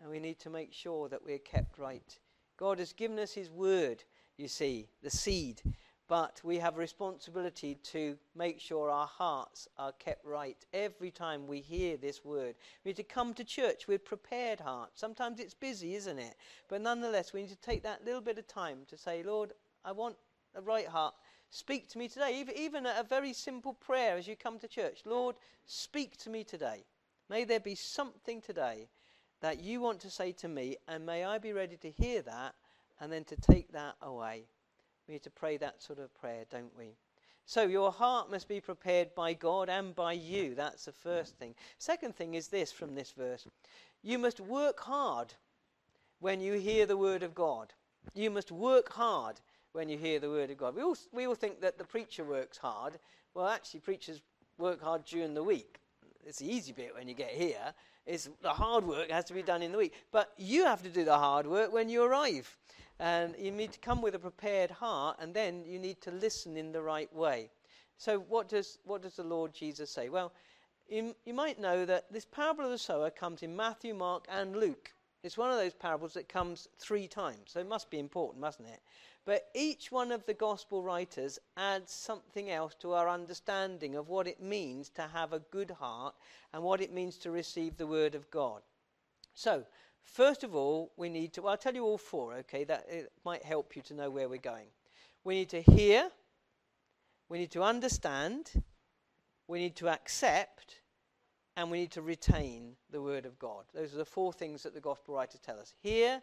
And 0.00 0.10
we 0.10 0.20
need 0.20 0.38
to 0.40 0.50
make 0.50 0.72
sure 0.72 1.08
that 1.08 1.24
we're 1.24 1.38
kept 1.38 1.78
right. 1.78 2.18
God 2.56 2.78
has 2.78 2.92
given 2.92 3.18
us 3.18 3.32
His 3.32 3.50
word, 3.50 4.04
you 4.36 4.48
see, 4.48 4.88
the 5.02 5.10
seed. 5.10 5.62
But 6.12 6.42
we 6.44 6.58
have 6.58 6.76
a 6.76 6.78
responsibility 6.78 7.76
to 7.84 8.18
make 8.36 8.60
sure 8.60 8.90
our 8.90 9.06
hearts 9.06 9.66
are 9.78 9.92
kept 9.92 10.26
right 10.26 10.62
every 10.74 11.10
time 11.10 11.46
we 11.46 11.60
hear 11.60 11.96
this 11.96 12.22
word. 12.22 12.54
We 12.84 12.90
need 12.90 12.96
to 12.96 13.02
come 13.02 13.32
to 13.32 13.44
church 13.44 13.88
with 13.88 14.04
prepared 14.04 14.60
hearts. 14.60 15.00
Sometimes 15.00 15.40
it's 15.40 15.54
busy, 15.54 15.94
isn't 15.94 16.18
it? 16.18 16.34
But 16.68 16.82
nonetheless, 16.82 17.32
we 17.32 17.40
need 17.40 17.48
to 17.48 17.56
take 17.56 17.82
that 17.84 18.04
little 18.04 18.20
bit 18.20 18.36
of 18.36 18.46
time 18.46 18.80
to 18.88 18.98
say, 18.98 19.22
Lord, 19.22 19.52
I 19.86 19.92
want 19.92 20.16
a 20.54 20.60
right 20.60 20.86
heart. 20.86 21.14
Speak 21.48 21.88
to 21.88 21.98
me 21.98 22.08
today. 22.08 22.44
Even 22.58 22.84
a 22.84 23.06
very 23.08 23.32
simple 23.32 23.72
prayer 23.72 24.18
as 24.18 24.28
you 24.28 24.36
come 24.36 24.58
to 24.58 24.68
church 24.68 25.04
Lord, 25.06 25.36
speak 25.64 26.18
to 26.18 26.28
me 26.28 26.44
today. 26.44 26.84
May 27.30 27.44
there 27.44 27.58
be 27.58 27.74
something 27.74 28.42
today 28.42 28.90
that 29.40 29.62
you 29.62 29.80
want 29.80 30.00
to 30.00 30.10
say 30.10 30.32
to 30.32 30.48
me, 30.48 30.76
and 30.86 31.06
may 31.06 31.24
I 31.24 31.38
be 31.38 31.54
ready 31.54 31.78
to 31.78 31.90
hear 31.90 32.20
that 32.20 32.54
and 33.00 33.10
then 33.10 33.24
to 33.24 33.36
take 33.36 33.72
that 33.72 33.94
away. 34.02 34.44
We 35.06 35.14
need 35.14 35.22
to 35.24 35.30
pray 35.30 35.56
that 35.58 35.82
sort 35.82 35.98
of 35.98 36.14
prayer, 36.14 36.44
don't 36.50 36.76
we? 36.76 36.96
So 37.44 37.64
your 37.64 37.90
heart 37.90 38.30
must 38.30 38.48
be 38.48 38.60
prepared 38.60 39.14
by 39.14 39.34
God 39.34 39.68
and 39.68 39.94
by 39.94 40.12
you. 40.12 40.54
That's 40.54 40.84
the 40.84 40.92
first 40.92 41.36
thing. 41.36 41.54
Second 41.78 42.14
thing 42.14 42.34
is 42.34 42.48
this 42.48 42.70
from 42.72 42.94
this 42.94 43.12
verse 43.12 43.46
you 44.02 44.18
must 44.18 44.40
work 44.40 44.80
hard 44.80 45.34
when 46.20 46.40
you 46.40 46.54
hear 46.54 46.86
the 46.86 46.96
word 46.96 47.22
of 47.22 47.34
God. 47.34 47.72
You 48.14 48.30
must 48.30 48.50
work 48.50 48.92
hard 48.92 49.40
when 49.72 49.88
you 49.88 49.96
hear 49.96 50.18
the 50.18 50.30
word 50.30 50.50
of 50.50 50.58
God. 50.58 50.74
We 50.74 50.82
all, 50.82 50.96
we 51.12 51.26
all 51.26 51.34
think 51.34 51.60
that 51.60 51.78
the 51.78 51.84
preacher 51.84 52.24
works 52.24 52.58
hard. 52.58 52.98
Well, 53.34 53.46
actually, 53.46 53.80
preachers 53.80 54.20
work 54.58 54.82
hard 54.82 55.04
during 55.04 55.34
the 55.34 55.42
week. 55.42 55.78
It's 56.26 56.38
the 56.38 56.52
easy 56.52 56.72
bit 56.72 56.94
when 56.94 57.08
you 57.08 57.14
get 57.14 57.30
here. 57.30 57.74
It's 58.06 58.28
the 58.42 58.50
hard 58.50 58.84
work 58.84 59.10
has 59.10 59.24
to 59.26 59.34
be 59.34 59.42
done 59.42 59.62
in 59.62 59.72
the 59.72 59.78
week. 59.78 59.94
But 60.10 60.32
you 60.36 60.64
have 60.64 60.82
to 60.82 60.88
do 60.88 61.04
the 61.04 61.16
hard 61.16 61.46
work 61.46 61.72
when 61.72 61.88
you 61.88 62.02
arrive. 62.02 62.56
And 62.98 63.34
you 63.38 63.50
need 63.50 63.72
to 63.72 63.78
come 63.80 64.00
with 64.00 64.14
a 64.14 64.18
prepared 64.18 64.70
heart, 64.70 65.16
and 65.20 65.34
then 65.34 65.64
you 65.66 65.78
need 65.78 66.00
to 66.02 66.10
listen 66.10 66.56
in 66.56 66.72
the 66.72 66.82
right 66.82 67.12
way. 67.14 67.50
So, 67.96 68.20
what 68.20 68.48
does, 68.48 68.78
what 68.84 69.02
does 69.02 69.16
the 69.16 69.24
Lord 69.24 69.52
Jesus 69.52 69.90
say? 69.90 70.08
Well, 70.08 70.32
you, 70.88 71.14
you 71.24 71.34
might 71.34 71.60
know 71.60 71.84
that 71.84 72.12
this 72.12 72.24
parable 72.24 72.64
of 72.64 72.70
the 72.70 72.78
sower 72.78 73.10
comes 73.10 73.42
in 73.42 73.56
Matthew, 73.56 73.94
Mark, 73.94 74.26
and 74.28 74.56
Luke. 74.56 74.92
It's 75.22 75.38
one 75.38 75.50
of 75.50 75.56
those 75.56 75.74
parables 75.74 76.14
that 76.14 76.28
comes 76.28 76.68
three 76.78 77.06
times, 77.06 77.52
so 77.52 77.60
it 77.60 77.68
must 77.68 77.90
be 77.90 77.98
important, 77.98 78.40
mustn't 78.40 78.68
it? 78.68 78.80
But 79.24 79.48
each 79.54 79.92
one 79.92 80.10
of 80.10 80.26
the 80.26 80.34
gospel 80.34 80.82
writers 80.82 81.38
adds 81.56 81.92
something 81.92 82.50
else 82.50 82.74
to 82.80 82.92
our 82.92 83.08
understanding 83.08 83.94
of 83.94 84.08
what 84.08 84.26
it 84.26 84.42
means 84.42 84.88
to 84.90 85.02
have 85.02 85.32
a 85.32 85.38
good 85.38 85.70
heart 85.70 86.14
and 86.52 86.62
what 86.62 86.80
it 86.80 86.92
means 86.92 87.18
to 87.18 87.30
receive 87.30 87.76
the 87.76 87.86
word 87.86 88.16
of 88.16 88.30
God. 88.30 88.62
So, 89.32 89.64
first 90.04 90.44
of 90.44 90.54
all, 90.54 90.92
we 90.96 91.08
need 91.08 91.32
to, 91.34 91.42
well, 91.42 91.52
I'll 91.52 91.58
tell 91.58 91.74
you 91.74 91.84
all 91.84 91.98
four, 91.98 92.34
okay? 92.34 92.64
That 92.64 92.86
it 92.88 93.12
might 93.24 93.44
help 93.44 93.76
you 93.76 93.82
to 93.82 93.94
know 93.94 94.10
where 94.10 94.28
we're 94.28 94.38
going. 94.38 94.66
We 95.24 95.34
need 95.34 95.50
to 95.50 95.62
hear, 95.62 96.10
we 97.28 97.38
need 97.38 97.50
to 97.52 97.62
understand, 97.62 98.52
we 99.46 99.58
need 99.58 99.76
to 99.76 99.88
accept, 99.88 100.82
and 101.56 101.70
we 101.70 101.80
need 101.80 101.90
to 101.92 102.02
retain 102.02 102.76
the 102.90 103.02
Word 103.02 103.26
of 103.26 103.38
God. 103.38 103.64
Those 103.74 103.94
are 103.94 103.98
the 103.98 104.04
four 104.04 104.32
things 104.32 104.62
that 104.62 104.74
the 104.74 104.80
Gospel 104.80 105.14
writers 105.14 105.40
tell 105.40 105.58
us 105.58 105.74
hear, 105.82 106.22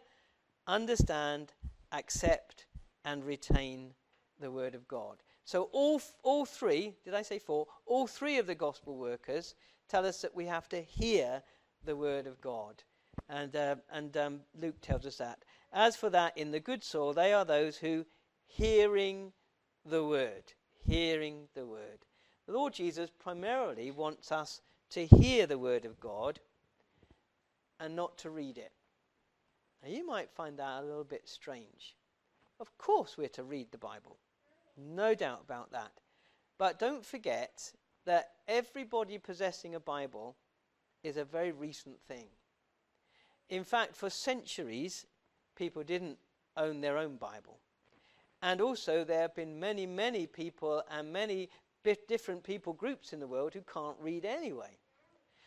understand, 0.66 1.52
accept, 1.92 2.66
and 3.04 3.24
retain 3.24 3.94
the 4.40 4.50
Word 4.50 4.74
of 4.74 4.86
God. 4.88 5.22
So, 5.44 5.68
all, 5.72 6.00
all 6.22 6.44
three, 6.44 6.94
did 7.04 7.14
I 7.14 7.22
say 7.22 7.38
four? 7.38 7.66
All 7.86 8.06
three 8.06 8.38
of 8.38 8.46
the 8.46 8.54
Gospel 8.54 8.96
workers 8.96 9.54
tell 9.88 10.06
us 10.06 10.20
that 10.22 10.34
we 10.34 10.46
have 10.46 10.68
to 10.70 10.80
hear 10.80 11.42
the 11.84 11.96
Word 11.96 12.26
of 12.26 12.40
God. 12.40 12.82
And, 13.28 13.54
uh, 13.54 13.76
and 13.92 14.16
um, 14.16 14.40
Luke 14.60 14.80
tells 14.80 15.06
us 15.06 15.16
that. 15.16 15.44
As 15.72 15.96
for 15.96 16.10
that, 16.10 16.36
in 16.36 16.50
the 16.50 16.60
good 16.60 16.82
soil, 16.82 17.12
they 17.12 17.32
are 17.32 17.44
those 17.44 17.76
who, 17.76 18.04
hearing 18.46 19.32
the 19.84 20.04
Word, 20.04 20.52
hearing 20.84 21.48
the 21.54 21.66
Word. 21.66 22.04
The 22.46 22.52
Lord 22.52 22.72
Jesus 22.72 23.10
primarily 23.10 23.90
wants 23.90 24.32
us 24.32 24.60
to 24.90 25.06
hear 25.06 25.46
the 25.46 25.58
Word 25.58 25.84
of 25.84 26.00
God 26.00 26.40
and 27.78 27.94
not 27.94 28.18
to 28.18 28.30
read 28.30 28.58
it. 28.58 28.72
Now, 29.82 29.90
you 29.90 30.04
might 30.04 30.30
find 30.30 30.58
that 30.58 30.82
a 30.82 30.84
little 30.84 31.04
bit 31.04 31.28
strange. 31.28 31.96
Of 32.58 32.76
course, 32.76 33.16
we're 33.16 33.28
to 33.28 33.44
read 33.44 33.70
the 33.70 33.78
Bible, 33.78 34.18
no 34.76 35.14
doubt 35.14 35.42
about 35.44 35.72
that. 35.72 35.92
But 36.58 36.78
don't 36.78 37.06
forget 37.06 37.72
that 38.04 38.32
everybody 38.46 39.16
possessing 39.16 39.74
a 39.74 39.80
Bible 39.80 40.36
is 41.02 41.16
a 41.16 41.24
very 41.24 41.52
recent 41.52 41.98
thing. 42.06 42.26
In 43.50 43.64
fact, 43.64 43.96
for 43.96 44.08
centuries, 44.08 45.06
people 45.56 45.82
didn't 45.82 46.18
own 46.56 46.80
their 46.80 46.96
own 46.96 47.16
Bible. 47.16 47.58
And 48.42 48.60
also, 48.60 49.04
there 49.04 49.20
have 49.20 49.34
been 49.34 49.60
many, 49.60 49.86
many 49.86 50.26
people 50.26 50.82
and 50.90 51.12
many 51.12 51.50
different 52.08 52.42
people 52.42 52.72
groups 52.72 53.12
in 53.12 53.20
the 53.20 53.26
world 53.26 53.52
who 53.52 53.62
can't 53.62 53.96
read 54.00 54.24
anyway. 54.24 54.78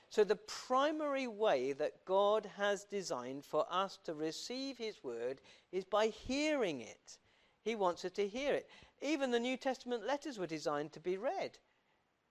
So, 0.09 0.23
the 0.23 0.35
primary 0.35 1.27
way 1.27 1.73
that 1.73 2.05
God 2.05 2.47
has 2.57 2.83
designed 2.83 3.45
for 3.45 3.65
us 3.71 3.97
to 4.03 4.13
receive 4.13 4.77
His 4.77 5.03
word 5.03 5.41
is 5.71 5.85
by 5.85 6.07
hearing 6.07 6.81
it. 6.81 7.17
He 7.63 7.75
wants 7.75 8.05
us 8.05 8.11
to 8.11 8.27
hear 8.27 8.53
it. 8.53 8.69
Even 9.01 9.31
the 9.31 9.39
New 9.39 9.57
Testament 9.57 10.05
letters 10.05 10.37
were 10.37 10.45
designed 10.45 10.91
to 10.91 10.99
be 10.99 11.17
read. 11.17 11.57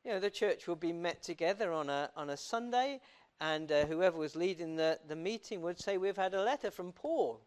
You 0.04 0.12
know, 0.12 0.20
the 0.20 0.30
church 0.30 0.68
will 0.68 0.76
be 0.76 0.92
met 0.92 1.22
together 1.22 1.72
on 1.72 1.88
a, 1.88 2.10
on 2.16 2.30
a 2.30 2.36
Sunday, 2.36 3.00
and 3.40 3.70
uh, 3.70 3.86
whoever 3.86 4.18
was 4.18 4.36
leading 4.36 4.76
the, 4.76 4.98
the 5.08 5.16
meeting 5.16 5.62
would 5.62 5.78
say, 5.78 5.98
We've 5.98 6.16
had 6.16 6.34
a 6.34 6.42
letter 6.42 6.70
from 6.70 6.92
Paul, 6.92 7.40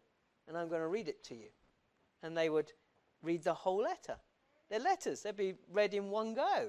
and 0.46 0.56
I'm 0.56 0.68
going 0.68 0.80
to 0.80 0.88
read 0.88 1.08
it 1.08 1.24
to 1.24 1.34
you. 1.34 1.48
And 2.22 2.36
they 2.36 2.50
would 2.50 2.72
read 3.22 3.44
the 3.44 3.54
whole 3.54 3.82
letter. 3.82 4.16
They're 4.68 4.80
letters, 4.80 5.22
they'd 5.22 5.36
be 5.36 5.54
read 5.72 5.94
in 5.94 6.10
one 6.10 6.34
go. 6.34 6.68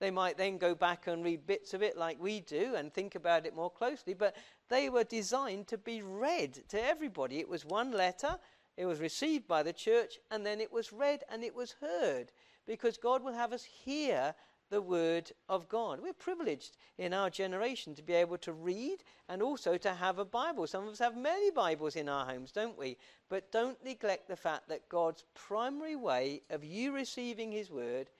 They 0.00 0.10
might 0.12 0.36
then 0.36 0.58
go 0.58 0.74
back 0.74 1.08
and 1.08 1.24
read 1.24 1.46
bits 1.46 1.74
of 1.74 1.82
it 1.82 1.96
like 1.96 2.22
we 2.22 2.40
do 2.40 2.76
and 2.76 2.92
think 2.92 3.16
about 3.16 3.46
it 3.46 3.56
more 3.56 3.70
closely, 3.70 4.14
but 4.14 4.36
they 4.68 4.88
were 4.88 5.02
designed 5.02 5.66
to 5.68 5.78
be 5.78 6.02
read 6.02 6.68
to 6.68 6.82
everybody. 6.82 7.40
It 7.40 7.48
was 7.48 7.64
one 7.64 7.90
letter, 7.90 8.38
it 8.76 8.86
was 8.86 9.00
received 9.00 9.48
by 9.48 9.64
the 9.64 9.72
church, 9.72 10.18
and 10.30 10.46
then 10.46 10.60
it 10.60 10.72
was 10.72 10.92
read 10.92 11.24
and 11.28 11.42
it 11.42 11.54
was 11.54 11.74
heard 11.80 12.30
because 12.64 12.96
God 12.96 13.24
will 13.24 13.32
have 13.32 13.52
us 13.52 13.64
hear 13.64 14.34
the 14.70 14.82
Word 14.82 15.32
of 15.48 15.68
God. 15.68 16.00
We're 16.00 16.12
privileged 16.12 16.76
in 16.98 17.14
our 17.14 17.30
generation 17.30 17.94
to 17.94 18.02
be 18.02 18.14
able 18.14 18.38
to 18.38 18.52
read 18.52 19.02
and 19.28 19.42
also 19.42 19.76
to 19.78 19.94
have 19.94 20.18
a 20.18 20.24
Bible. 20.24 20.66
Some 20.66 20.84
of 20.84 20.92
us 20.92 20.98
have 20.98 21.16
many 21.16 21.50
Bibles 21.50 21.96
in 21.96 22.08
our 22.08 22.26
homes, 22.26 22.52
don't 22.52 22.78
we? 22.78 22.96
But 23.28 23.50
don't 23.52 23.82
neglect 23.84 24.28
the 24.28 24.36
fact 24.36 24.68
that 24.68 24.88
God's 24.88 25.24
primary 25.34 25.96
way 25.96 26.42
of 26.50 26.64
you 26.64 26.92
receiving 26.92 27.52
His 27.52 27.70
Word 27.70 28.10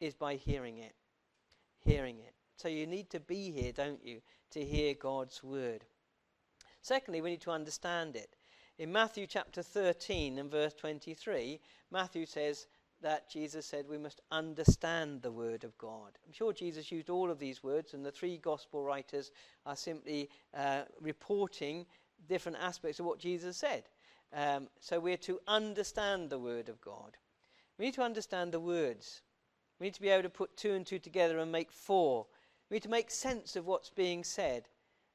is 0.00 0.14
by 0.14 0.34
hearing 0.34 0.78
it. 0.78 0.94
Hearing 1.78 2.18
it. 2.18 2.34
So 2.56 2.68
you 2.68 2.86
need 2.86 3.10
to 3.10 3.20
be 3.20 3.50
here, 3.50 3.72
don't 3.72 4.04
you, 4.04 4.20
to 4.50 4.64
hear 4.64 4.94
God's 4.94 5.42
Word. 5.42 5.84
Secondly, 6.80 7.20
we 7.20 7.30
need 7.30 7.40
to 7.42 7.50
understand 7.50 8.16
it. 8.16 8.34
In 8.78 8.90
Matthew 8.90 9.26
chapter 9.26 9.62
13 9.62 10.38
and 10.38 10.50
verse 10.50 10.74
23, 10.74 11.60
Matthew 11.90 12.26
says, 12.26 12.66
that 13.02 13.28
Jesus 13.28 13.66
said 13.66 13.86
we 13.88 13.98
must 13.98 14.20
understand 14.30 15.22
the 15.22 15.30
Word 15.30 15.64
of 15.64 15.76
God. 15.78 16.18
I'm 16.26 16.32
sure 16.32 16.52
Jesus 16.52 16.90
used 16.90 17.10
all 17.10 17.30
of 17.30 17.38
these 17.38 17.62
words, 17.62 17.94
and 17.94 18.04
the 18.04 18.10
three 18.10 18.38
Gospel 18.38 18.82
writers 18.82 19.30
are 19.66 19.76
simply 19.76 20.30
uh, 20.56 20.82
reporting 21.00 21.86
different 22.28 22.58
aspects 22.60 23.00
of 23.00 23.06
what 23.06 23.18
Jesus 23.18 23.56
said. 23.56 23.84
Um, 24.34 24.68
so 24.80 24.98
we're 24.98 25.16
to 25.18 25.40
understand 25.46 26.30
the 26.30 26.38
Word 26.38 26.68
of 26.68 26.80
God. 26.80 27.16
We 27.78 27.86
need 27.86 27.94
to 27.94 28.02
understand 28.02 28.52
the 28.52 28.60
words. 28.60 29.22
We 29.78 29.86
need 29.86 29.94
to 29.94 30.00
be 30.00 30.08
able 30.08 30.22
to 30.22 30.30
put 30.30 30.56
two 30.56 30.74
and 30.74 30.86
two 30.86 30.98
together 30.98 31.38
and 31.38 31.50
make 31.50 31.72
four. 31.72 32.26
We 32.70 32.76
need 32.76 32.84
to 32.84 32.88
make 32.88 33.10
sense 33.10 33.56
of 33.56 33.66
what's 33.66 33.90
being 33.90 34.24
said. 34.24 34.68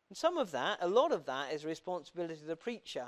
And 0.10 0.18
some 0.18 0.38
of 0.38 0.52
that, 0.52 0.80
a 0.82 0.88
lot 0.88 1.12
of 1.12 1.26
that, 1.26 1.54
is 1.54 1.66
responsibility 1.66 2.42
of 2.42 2.48
the 2.48 2.56
preacher. 2.56 3.08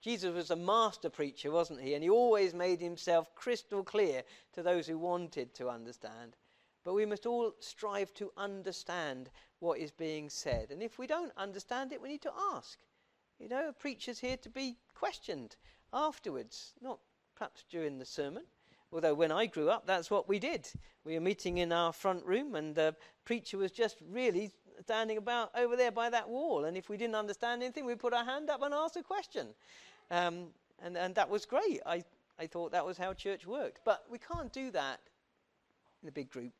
Jesus 0.00 0.34
was 0.34 0.50
a 0.50 0.56
master 0.56 1.10
preacher, 1.10 1.50
wasn't 1.50 1.80
he? 1.80 1.94
And 1.94 2.02
he 2.02 2.10
always 2.10 2.54
made 2.54 2.80
himself 2.80 3.34
crystal 3.34 3.82
clear 3.82 4.22
to 4.54 4.62
those 4.62 4.86
who 4.86 4.98
wanted 4.98 5.54
to 5.54 5.68
understand. 5.68 6.36
But 6.84 6.94
we 6.94 7.04
must 7.04 7.26
all 7.26 7.52
strive 7.60 8.14
to 8.14 8.32
understand 8.36 9.28
what 9.58 9.78
is 9.78 9.90
being 9.90 10.30
said. 10.30 10.70
And 10.70 10.82
if 10.82 10.98
we 10.98 11.06
don't 11.06 11.32
understand 11.36 11.92
it, 11.92 12.00
we 12.00 12.08
need 12.08 12.22
to 12.22 12.32
ask. 12.54 12.78
You 13.38 13.48
know, 13.48 13.68
a 13.68 13.72
preacher's 13.72 14.18
here 14.18 14.38
to 14.38 14.48
be 14.48 14.76
questioned 14.94 15.56
afterwards, 15.92 16.72
not 16.80 16.98
perhaps 17.34 17.64
during 17.70 17.98
the 17.98 18.06
sermon. 18.06 18.44
Although 18.92 19.14
when 19.14 19.30
I 19.30 19.46
grew 19.46 19.70
up, 19.70 19.86
that's 19.86 20.10
what 20.10 20.28
we 20.28 20.38
did. 20.38 20.68
We 21.04 21.14
were 21.14 21.20
meeting 21.20 21.58
in 21.58 21.72
our 21.72 21.92
front 21.92 22.24
room, 22.24 22.54
and 22.54 22.74
the 22.74 22.96
preacher 23.24 23.56
was 23.56 23.70
just 23.70 23.96
really 24.10 24.50
standing 24.82 25.16
about 25.16 25.50
over 25.56 25.76
there 25.76 25.92
by 25.92 26.10
that 26.10 26.28
wall. 26.28 26.64
And 26.64 26.76
if 26.76 26.88
we 26.88 26.96
didn't 26.96 27.14
understand 27.14 27.62
anything, 27.62 27.84
we 27.84 27.94
put 27.94 28.14
our 28.14 28.24
hand 28.24 28.50
up 28.50 28.62
and 28.62 28.74
asked 28.74 28.96
a 28.96 29.02
question. 29.02 29.48
Um, 30.10 30.48
and, 30.82 30.96
and 30.96 31.14
that 31.14 31.28
was 31.28 31.46
great. 31.46 31.80
I, 31.86 32.02
I 32.38 32.46
thought 32.46 32.72
that 32.72 32.86
was 32.86 32.98
how 32.98 33.12
church 33.12 33.46
worked. 33.46 33.80
But 33.84 34.04
we 34.10 34.18
can't 34.18 34.52
do 34.52 34.70
that 34.72 35.00
in 36.02 36.08
a 36.08 36.12
big 36.12 36.30
group. 36.30 36.52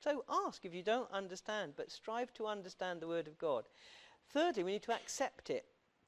So 0.00 0.24
ask 0.28 0.64
if 0.64 0.74
you 0.74 0.82
don't 0.82 1.10
understand, 1.10 1.72
but 1.76 1.90
strive 1.90 2.32
to 2.34 2.46
understand 2.46 3.00
the 3.00 3.08
Word 3.08 3.26
of 3.26 3.38
God. 3.38 3.64
Thirdly, 4.32 4.62
we 4.62 4.72
need 4.72 4.82
to 4.84 4.94
accept 4.94 5.50
it. 5.50 5.64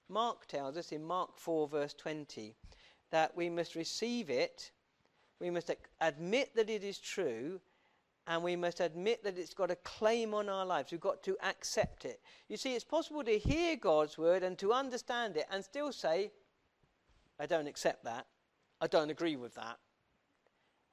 Mark 0.09 0.47
tells 0.47 0.77
us 0.77 0.93
in 0.93 1.05
Mark 1.05 1.39
4, 1.39 1.69
verse 1.69 1.95
20, 1.95 2.55
that 3.11 3.37
we 3.37 3.49
must 3.49 3.75
receive 3.75 4.31
it, 4.31 4.71
we 5.41 5.51
must 5.51 5.71
admit 6.01 6.55
that 6.55 6.69
it 6.69 6.85
is 6.85 6.99
true, 6.99 7.61
and 8.27 8.43
we 8.43 8.55
must 8.55 8.81
admit 8.81 9.25
that 9.25 9.39
it's 9.39 9.55
got 9.55 9.71
a 9.71 9.77
claim 9.77 10.35
on 10.35 10.49
our 10.49 10.67
lives. 10.67 10.93
We've 10.93 11.01
got 11.01 11.23
to 11.25 11.37
accept 11.43 12.05
it. 12.05 12.21
You 12.49 12.57
see, 12.57 12.75
it's 12.75 12.85
possible 12.85 13.25
to 13.25 13.39
hear 13.39 13.77
God's 13.77 14.19
word 14.19 14.43
and 14.43 14.59
to 14.59 14.73
understand 14.73 15.37
it 15.37 15.47
and 15.51 15.65
still 15.65 15.93
say, 15.93 16.31
I 17.41 17.47
don't 17.47 17.67
accept 17.67 18.05
that. 18.05 18.27
I 18.81 18.87
don't 18.87 19.11
agree 19.11 19.37
with 19.37 19.55
that. 19.55 19.79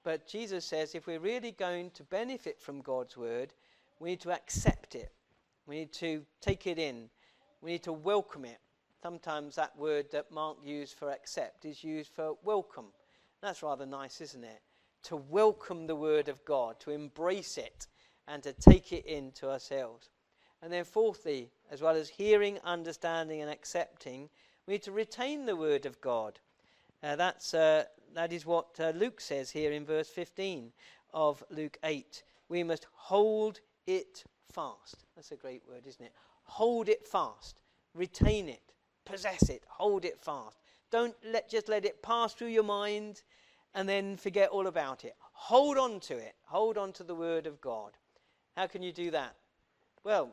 But 0.03 0.27
Jesus 0.27 0.65
says 0.65 0.95
if 0.95 1.05
we're 1.05 1.19
really 1.19 1.51
going 1.51 1.91
to 1.91 2.03
benefit 2.03 2.61
from 2.61 2.81
God's 2.81 3.17
word, 3.17 3.53
we 3.99 4.11
need 4.11 4.21
to 4.21 4.31
accept 4.31 4.95
it. 4.95 5.11
We 5.65 5.75
need 5.79 5.93
to 5.93 6.25
take 6.41 6.65
it 6.65 6.79
in. 6.79 7.09
We 7.61 7.71
need 7.71 7.83
to 7.83 7.93
welcome 7.93 8.45
it. 8.45 8.59
Sometimes 9.03 9.55
that 9.55 9.77
word 9.77 10.07
that 10.11 10.31
Mark 10.31 10.57
used 10.63 10.97
for 10.97 11.11
accept 11.11 11.65
is 11.65 11.83
used 11.83 12.11
for 12.15 12.37
welcome. 12.43 12.87
That's 13.41 13.61
rather 13.61 13.85
nice, 13.85 14.21
isn't 14.21 14.43
it? 14.43 14.61
to 15.07 15.15
welcome 15.15 15.87
the 15.87 15.95
Word 15.95 16.27
of 16.27 16.43
God, 16.43 16.79
to 16.81 16.91
embrace 16.91 17.57
it, 17.57 17.87
and 18.27 18.43
to 18.43 18.51
take 18.51 18.91
it 18.91 19.05
into 19.05 19.49
ourselves. 19.49 20.09
And 20.61 20.71
then, 20.71 20.83
fourthly, 20.83 21.49
as 21.71 21.81
well 21.81 21.95
as 21.95 22.09
hearing, 22.09 22.59
understanding, 22.65 23.41
and 23.41 23.49
accepting, 23.49 24.29
we 24.67 24.73
need 24.73 24.83
to 24.83 24.91
retain 24.91 25.45
the 25.45 25.55
Word 25.55 25.85
of 25.85 25.99
God. 26.01 26.39
Uh, 27.01 27.15
that's, 27.15 27.53
uh, 27.53 27.85
that 28.13 28.33
is 28.33 28.45
what 28.45 28.67
uh, 28.79 28.91
Luke 28.95 29.21
says 29.21 29.49
here 29.49 29.71
in 29.71 29.85
verse 29.85 30.09
15 30.09 30.71
of 31.13 31.43
Luke 31.49 31.77
8. 31.83 32.23
We 32.49 32.63
must 32.63 32.85
hold 32.91 33.61
it 33.85 34.25
fast. 34.51 35.05
That's 35.15 35.31
a 35.31 35.35
great 35.35 35.61
word, 35.67 35.83
isn't 35.87 36.03
it? 36.03 36.11
Hold 36.43 36.89
it 36.89 37.07
fast. 37.07 37.61
Retain 37.93 38.49
it. 38.49 38.61
Possess 39.05 39.49
it. 39.49 39.63
Hold 39.67 40.03
it 40.03 40.19
fast. 40.19 40.57
Don't 40.91 41.15
let, 41.25 41.49
just 41.49 41.69
let 41.69 41.85
it 41.85 42.01
pass 42.01 42.33
through 42.33 42.47
your 42.47 42.63
mind 42.63 43.21
and 43.73 43.87
then 43.87 44.17
forget 44.17 44.49
all 44.49 44.67
about 44.67 45.05
it. 45.05 45.15
Hold 45.31 45.77
on 45.77 45.99
to 46.01 46.17
it. 46.17 46.35
Hold 46.45 46.77
on 46.77 46.91
to 46.93 47.03
the 47.03 47.15
Word 47.15 47.47
of 47.47 47.61
God. 47.61 47.91
How 48.55 48.67
can 48.67 48.81
you 48.81 48.91
do 48.91 49.11
that? 49.11 49.35
Well, 50.03 50.31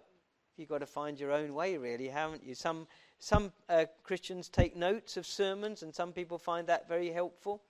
you've 0.56 0.68
got 0.68 0.78
to 0.78 0.86
find 0.86 1.20
your 1.20 1.32
own 1.32 1.54
way, 1.54 1.76
really, 1.76 2.08
haven't 2.08 2.44
you? 2.44 2.54
Some, 2.54 2.86
some 3.24 3.52
uh, 3.70 3.86
Christians 4.02 4.50
take 4.50 4.76
notes 4.76 5.16
of 5.16 5.24
sermons, 5.24 5.82
and 5.82 5.94
some 5.94 6.12
people 6.12 6.36
find 6.36 6.66
that 6.66 6.86
very 6.86 7.10
helpful. 7.10 7.62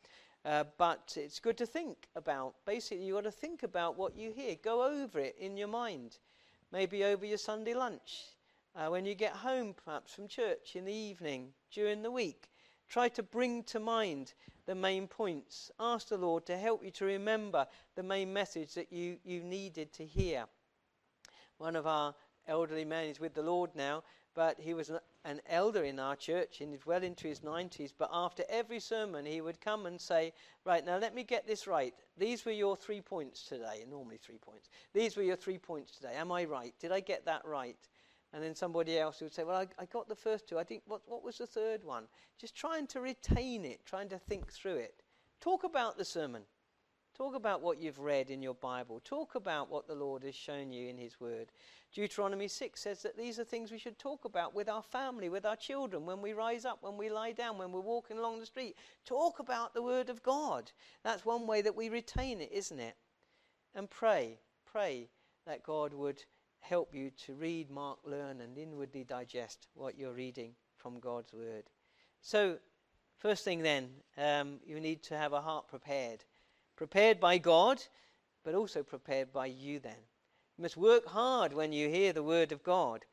Uh, 0.44 0.64
but 0.78 1.16
it's 1.16 1.38
good 1.38 1.56
to 1.56 1.64
think 1.64 2.08
about. 2.16 2.54
Basically, 2.66 3.04
you've 3.06 3.14
got 3.14 3.24
to 3.24 3.30
think 3.30 3.62
about 3.62 3.96
what 3.96 4.16
you 4.16 4.32
hear. 4.32 4.56
Go 4.64 4.82
over 4.82 5.20
it 5.20 5.36
in 5.38 5.56
your 5.56 5.68
mind. 5.68 6.18
Maybe 6.72 7.04
over 7.04 7.24
your 7.24 7.38
Sunday 7.38 7.72
lunch. 7.72 8.24
Uh, 8.74 8.88
when 8.88 9.06
you 9.06 9.14
get 9.14 9.30
home, 9.30 9.76
perhaps 9.84 10.12
from 10.12 10.26
church 10.26 10.74
in 10.74 10.84
the 10.84 10.92
evening, 10.92 11.50
during 11.72 12.02
the 12.02 12.10
week. 12.10 12.50
Try 12.88 13.08
to 13.10 13.22
bring 13.22 13.62
to 13.62 13.78
mind 13.78 14.34
the 14.66 14.74
main 14.74 15.06
points. 15.06 15.70
Ask 15.78 16.08
the 16.08 16.18
Lord 16.18 16.46
to 16.46 16.58
help 16.58 16.84
you 16.84 16.90
to 16.90 17.04
remember 17.04 17.68
the 17.94 18.02
main 18.02 18.32
message 18.32 18.74
that 18.74 18.92
you, 18.92 19.18
you 19.22 19.44
needed 19.44 19.92
to 19.92 20.04
hear. 20.04 20.46
One 21.58 21.76
of 21.76 21.86
our 21.86 22.12
elderly 22.48 22.84
men 22.84 23.06
is 23.06 23.20
with 23.20 23.34
the 23.34 23.42
Lord 23.42 23.70
now, 23.76 24.02
but 24.34 24.58
he 24.58 24.74
was 24.74 24.90
an, 25.24 25.40
elder 25.48 25.84
in 25.84 25.98
our 25.98 26.16
church 26.16 26.60
and 26.60 26.72
he's 26.72 26.84
well 26.84 27.02
into 27.02 27.28
his 27.28 27.40
90s. 27.40 27.92
But 27.96 28.10
after 28.12 28.42
every 28.48 28.80
sermon, 28.80 29.24
he 29.24 29.40
would 29.40 29.60
come 29.60 29.86
and 29.86 30.00
say, 30.00 30.32
Right, 30.64 30.84
now 30.84 30.98
let 30.98 31.14
me 31.14 31.24
get 31.24 31.46
this 31.46 31.66
right. 31.66 31.94
These 32.18 32.44
were 32.44 32.52
your 32.52 32.76
three 32.76 33.00
points 33.00 33.44
today, 33.44 33.84
normally 33.88 34.18
three 34.18 34.38
points. 34.38 34.68
These 34.92 35.16
were 35.16 35.22
your 35.22 35.36
three 35.36 35.58
points 35.58 35.96
today. 35.96 36.14
Am 36.16 36.32
I 36.32 36.44
right? 36.44 36.74
Did 36.80 36.92
I 36.92 37.00
get 37.00 37.24
that 37.26 37.42
right? 37.44 37.78
And 38.32 38.42
then 38.42 38.54
somebody 38.54 38.98
else 38.98 39.20
would 39.20 39.32
say, 39.32 39.44
Well, 39.44 39.56
I, 39.56 39.66
I 39.80 39.86
got 39.86 40.08
the 40.08 40.16
first 40.16 40.48
two. 40.48 40.58
I 40.58 40.64
think, 40.64 40.82
what, 40.86 41.02
what 41.06 41.24
was 41.24 41.38
the 41.38 41.46
third 41.46 41.84
one? 41.84 42.04
Just 42.40 42.56
trying 42.56 42.86
to 42.88 43.00
retain 43.00 43.64
it, 43.64 43.86
trying 43.86 44.08
to 44.08 44.18
think 44.18 44.52
through 44.52 44.76
it. 44.76 44.94
Talk 45.40 45.64
about 45.64 45.96
the 45.96 46.04
sermon. 46.04 46.42
Talk 47.16 47.36
about 47.36 47.62
what 47.62 47.80
you've 47.80 48.00
read 48.00 48.28
in 48.28 48.42
your 48.42 48.54
Bible. 48.54 49.00
Talk 49.04 49.36
about 49.36 49.70
what 49.70 49.86
the 49.86 49.94
Lord 49.94 50.24
has 50.24 50.34
shown 50.34 50.72
you 50.72 50.88
in 50.88 50.98
His 50.98 51.20
Word. 51.20 51.52
Deuteronomy 51.92 52.48
6 52.48 52.80
says 52.80 53.02
that 53.02 53.16
these 53.16 53.38
are 53.38 53.44
things 53.44 53.70
we 53.70 53.78
should 53.78 54.00
talk 54.00 54.24
about 54.24 54.52
with 54.52 54.68
our 54.68 54.82
family, 54.82 55.28
with 55.28 55.46
our 55.46 55.54
children, 55.54 56.06
when 56.06 56.20
we 56.20 56.32
rise 56.32 56.64
up, 56.64 56.78
when 56.80 56.96
we 56.96 57.08
lie 57.08 57.30
down, 57.30 57.56
when 57.56 57.70
we're 57.70 57.80
walking 57.80 58.18
along 58.18 58.40
the 58.40 58.46
street. 58.46 58.76
Talk 59.04 59.38
about 59.38 59.74
the 59.74 59.82
Word 59.82 60.10
of 60.10 60.24
God. 60.24 60.72
That's 61.04 61.24
one 61.24 61.46
way 61.46 61.62
that 61.62 61.76
we 61.76 61.88
retain 61.88 62.40
it, 62.40 62.50
isn't 62.52 62.80
it? 62.80 62.96
And 63.76 63.88
pray, 63.88 64.40
pray 64.64 65.08
that 65.46 65.62
God 65.62 65.94
would 65.94 66.24
help 66.58 66.92
you 66.92 67.12
to 67.26 67.34
read, 67.34 67.70
mark, 67.70 67.98
learn, 68.04 68.40
and 68.40 68.58
inwardly 68.58 69.04
digest 69.04 69.68
what 69.74 69.96
you're 69.96 70.14
reading 70.14 70.54
from 70.78 70.98
God's 70.98 71.32
Word. 71.32 71.70
So, 72.22 72.56
first 73.18 73.44
thing 73.44 73.62
then, 73.62 73.90
um, 74.18 74.58
you 74.66 74.80
need 74.80 75.04
to 75.04 75.16
have 75.16 75.32
a 75.32 75.40
heart 75.40 75.68
prepared. 75.68 76.24
Prepared 76.76 77.20
by 77.20 77.38
God, 77.38 77.82
but 78.44 78.54
also 78.54 78.82
prepared 78.82 79.32
by 79.32 79.46
you 79.46 79.78
then. 79.78 79.96
You 80.56 80.62
must 80.62 80.76
work 80.76 81.06
hard 81.06 81.52
when 81.52 81.72
you 81.72 81.88
hear 81.88 82.12
the 82.12 82.22
Word 82.22 82.52
of 82.52 82.62
God. 82.62 83.04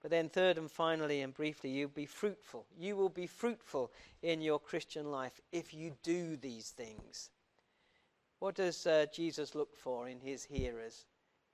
But 0.00 0.10
then, 0.10 0.28
third 0.28 0.56
and 0.56 0.70
finally, 0.70 1.20
and 1.20 1.34
briefly, 1.34 1.70
you'll 1.70 1.90
be 1.90 2.06
fruitful. 2.06 2.66
You 2.78 2.96
will 2.96 3.10
be 3.10 3.26
fruitful 3.26 3.92
in 4.22 4.40
your 4.40 4.58
Christian 4.58 5.10
life 5.10 5.40
if 5.52 5.74
you 5.74 5.92
do 6.02 6.36
these 6.36 6.70
things. 6.70 7.30
What 8.38 8.54
does 8.54 8.86
uh, 8.86 9.06
Jesus 9.12 9.54
look 9.54 9.76
for 9.76 10.08
in 10.08 10.18
his 10.18 10.44
hearers? 10.44 11.04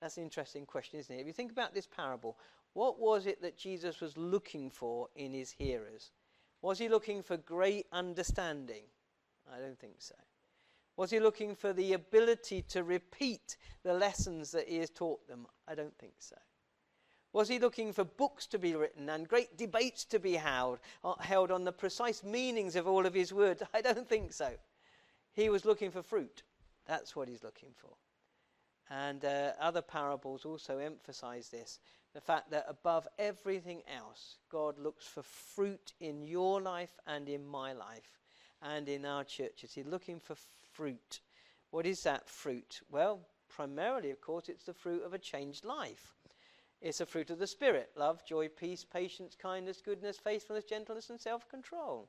That's 0.01 0.17
an 0.17 0.23
interesting 0.23 0.65
question, 0.65 0.99
isn't 0.99 1.13
it? 1.13 1.19
If 1.19 1.27
you 1.27 1.33
think 1.33 1.51
about 1.51 1.73
this 1.73 1.87
parable, 1.87 2.37
what 2.73 2.99
was 2.99 3.25
it 3.25 3.41
that 3.41 3.57
Jesus 3.57 3.99
was 3.99 4.15
looking 4.15 4.69
for 4.69 5.09
in 5.15 5.33
his 5.33 5.51
hearers? 5.51 6.11
Was 6.61 6.79
he 6.79 6.87
looking 6.87 7.21
for 7.21 7.35
great 7.35 7.87
understanding? 7.91 8.83
I 9.53 9.59
don't 9.59 9.79
think 9.79 9.95
so. 9.99 10.15
Was 10.97 11.11
he 11.11 11.19
looking 11.19 11.55
for 11.55 11.73
the 11.73 11.93
ability 11.93 12.63
to 12.63 12.83
repeat 12.83 13.55
the 13.83 13.93
lessons 13.93 14.51
that 14.51 14.67
he 14.67 14.77
has 14.77 14.89
taught 14.89 15.27
them? 15.27 15.45
I 15.67 15.75
don't 15.75 15.97
think 15.97 16.13
so. 16.19 16.35
Was 17.33 17.47
he 17.47 17.59
looking 17.59 17.93
for 17.93 18.03
books 18.03 18.47
to 18.47 18.57
be 18.57 18.75
written 18.75 19.07
and 19.09 19.27
great 19.27 19.57
debates 19.57 20.05
to 20.05 20.19
be 20.19 20.33
held, 20.33 20.79
uh, 21.03 21.13
held 21.19 21.51
on 21.51 21.63
the 21.63 21.71
precise 21.71 22.23
meanings 22.23 22.75
of 22.75 22.87
all 22.87 23.05
of 23.05 23.13
his 23.13 23.31
words? 23.31 23.61
I 23.73 23.81
don't 23.81 24.09
think 24.09 24.33
so. 24.33 24.49
He 25.33 25.49
was 25.49 25.65
looking 25.65 25.91
for 25.91 26.01
fruit. 26.01 26.41
That's 26.87 27.15
what 27.15 27.29
he's 27.29 27.43
looking 27.43 27.69
for. 27.75 27.93
And 28.89 29.23
uh, 29.23 29.51
other 29.59 29.83
parables 29.83 30.45
also 30.45 30.79
emphasize 30.79 31.49
this 31.49 31.79
the 32.13 32.21
fact 32.21 32.49
that 32.49 32.65
above 32.67 33.07
everything 33.19 33.83
else, 33.95 34.37
God 34.49 34.79
looks 34.79 35.05
for 35.05 35.21
fruit 35.21 35.93
in 35.99 36.25
your 36.25 36.59
life 36.59 36.97
and 37.05 37.29
in 37.29 37.45
my 37.45 37.73
life 37.73 38.17
and 38.63 38.89
in 38.89 39.05
our 39.05 39.23
churches. 39.23 39.73
He's 39.73 39.85
looking 39.85 40.19
for 40.19 40.35
fruit. 40.77 41.21
What 41.71 41.87
is 41.87 42.03
that 42.03 42.29
fruit? 42.29 42.81
Well, 42.91 43.21
primarily, 43.49 44.11
of 44.11 44.21
course, 44.21 44.47
it's 44.47 44.65
the 44.65 44.73
fruit 44.73 45.03
of 45.03 45.13
a 45.13 45.17
changed 45.17 45.65
life. 45.65 46.13
It's 46.81 47.01
a 47.01 47.05
fruit 47.05 47.31
of 47.31 47.39
the 47.39 47.47
Spirit 47.47 47.89
love, 47.97 48.23
joy, 48.23 48.47
peace, 48.47 48.85
patience, 48.85 49.35
kindness, 49.35 49.81
goodness, 49.83 50.19
faithfulness, 50.19 50.65
gentleness, 50.65 51.09
and 51.09 51.19
self 51.19 51.49
control. 51.49 52.07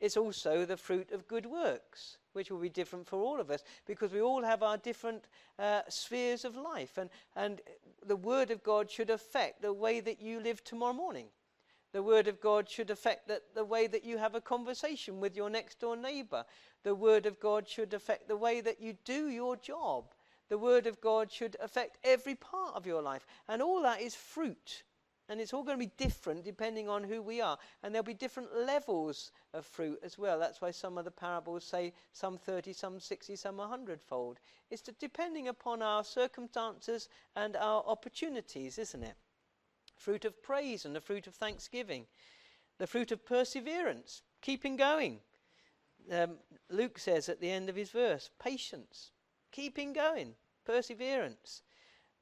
It's 0.00 0.16
also 0.16 0.64
the 0.64 0.76
fruit 0.76 1.12
of 1.12 1.28
good 1.28 1.46
works 1.46 2.18
which 2.32 2.50
will 2.50 2.58
be 2.58 2.68
different 2.68 3.06
for 3.06 3.18
all 3.22 3.40
of 3.40 3.50
us 3.50 3.62
because 3.86 4.12
we 4.12 4.20
all 4.20 4.42
have 4.42 4.62
our 4.62 4.76
different 4.76 5.24
uh, 5.58 5.80
spheres 5.88 6.44
of 6.44 6.56
life. 6.56 6.98
And, 6.98 7.08
and 7.34 7.62
the 8.04 8.16
Word 8.16 8.50
of 8.50 8.62
God 8.62 8.90
should 8.90 9.08
affect 9.08 9.62
the 9.62 9.72
way 9.72 10.00
that 10.00 10.20
you 10.20 10.40
live 10.40 10.62
tomorrow 10.64 10.92
morning. 10.92 11.28
The 11.96 12.02
Word 12.02 12.28
of 12.28 12.42
God 12.42 12.68
should 12.68 12.90
affect 12.90 13.26
the, 13.26 13.40
the 13.54 13.64
way 13.64 13.86
that 13.86 14.04
you 14.04 14.18
have 14.18 14.34
a 14.34 14.40
conversation 14.42 15.18
with 15.18 15.34
your 15.34 15.48
next 15.48 15.80
door 15.80 15.96
neighbor. 15.96 16.44
The 16.82 16.94
Word 16.94 17.24
of 17.24 17.40
God 17.40 17.66
should 17.66 17.94
affect 17.94 18.28
the 18.28 18.36
way 18.36 18.60
that 18.60 18.82
you 18.82 18.98
do 19.06 19.30
your 19.30 19.56
job. 19.56 20.12
The 20.50 20.58
Word 20.58 20.86
of 20.86 21.00
God 21.00 21.32
should 21.32 21.56
affect 21.58 21.96
every 22.04 22.34
part 22.34 22.74
of 22.74 22.84
your 22.84 23.00
life. 23.00 23.26
And 23.48 23.62
all 23.62 23.80
that 23.80 24.02
is 24.02 24.14
fruit 24.14 24.82
and 25.30 25.40
it's 25.40 25.54
all 25.54 25.62
going 25.62 25.78
to 25.78 25.86
be 25.86 25.92
different 25.96 26.44
depending 26.44 26.86
on 26.86 27.02
who 27.02 27.22
we 27.22 27.40
are. 27.40 27.56
And 27.82 27.94
there'll 27.94 28.04
be 28.04 28.12
different 28.12 28.54
levels 28.54 29.32
of 29.54 29.64
fruit 29.64 29.98
as 30.02 30.18
well. 30.18 30.38
That's 30.38 30.60
why 30.60 30.72
some 30.72 30.98
of 30.98 31.06
the 31.06 31.10
parables 31.10 31.64
say 31.64 31.94
some 32.12 32.36
30, 32.36 32.74
some 32.74 33.00
60, 33.00 33.36
some 33.36 33.56
100 33.56 34.02
fold. 34.02 34.38
It's 34.70 34.82
depending 34.82 35.48
upon 35.48 35.80
our 35.80 36.04
circumstances 36.04 37.08
and 37.34 37.56
our 37.56 37.82
opportunities, 37.86 38.76
isn't 38.76 39.02
it? 39.02 39.16
Fruit 39.96 40.24
of 40.24 40.42
praise 40.42 40.84
and 40.84 40.94
the 40.94 41.00
fruit 41.00 41.26
of 41.26 41.34
thanksgiving. 41.34 42.06
The 42.78 42.86
fruit 42.86 43.10
of 43.12 43.24
perseverance, 43.24 44.22
keeping 44.42 44.76
going. 44.76 45.20
Um, 46.12 46.36
Luke 46.70 46.98
says 46.98 47.28
at 47.28 47.40
the 47.40 47.50
end 47.50 47.68
of 47.68 47.76
his 47.76 47.90
verse, 47.90 48.30
patience, 48.38 49.10
keeping 49.50 49.92
going, 49.92 50.34
perseverance. 50.64 51.62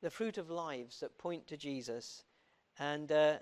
The 0.01 0.11
fruit 0.11 0.39
of 0.39 0.51
lives 0.51 1.01
that 1.01 1.19
point 1.19 1.47
to 1.49 1.57
Jesus 1.57 2.25
and 2.79 3.11
uh, 3.11 3.37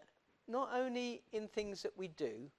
not 0.49 0.71
only 0.75 1.23
in 1.33 1.49
things 1.49 1.83
that 1.83 1.97
we 1.97 2.09
do, 2.09 2.51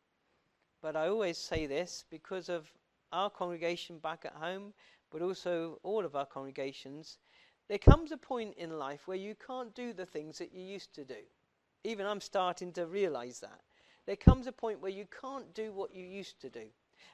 but 0.81 0.95
I 0.95 1.07
always 1.07 1.38
say 1.38 1.65
this 1.65 2.03
because 2.09 2.49
of 2.49 2.71
our 3.12 3.29
congregation 3.29 3.99
back 3.99 4.25
at 4.25 4.33
home, 4.33 4.73
but 5.12 5.21
also 5.21 5.79
all 5.83 6.03
of 6.03 6.15
our 6.15 6.25
congregations, 6.25 7.19
there 7.69 7.77
comes 7.77 8.12
a 8.12 8.17
point 8.17 8.55
in 8.57 8.77
life 8.77 9.07
where 9.07 9.17
you 9.17 9.36
can't 9.36 9.73
do 9.75 9.93
the 9.93 10.05
things 10.05 10.38
that 10.39 10.53
you 10.53 10.62
used 10.62 10.93
to 10.95 11.05
do. 11.05 11.21
Even 11.84 12.06
I'm 12.06 12.22
starting 12.22 12.72
to 12.74 12.86
realize 12.86 13.39
that. 13.39 13.62
There 14.06 14.15
comes 14.15 14.48
a 14.48 14.52
point 14.52 14.82
where 14.82 14.91
you 14.91 15.06
can't 15.22 15.54
do 15.54 15.72
what 15.72 15.93
you 15.93 16.06
used 16.06 16.39
to 16.41 16.50
do. 16.50 16.65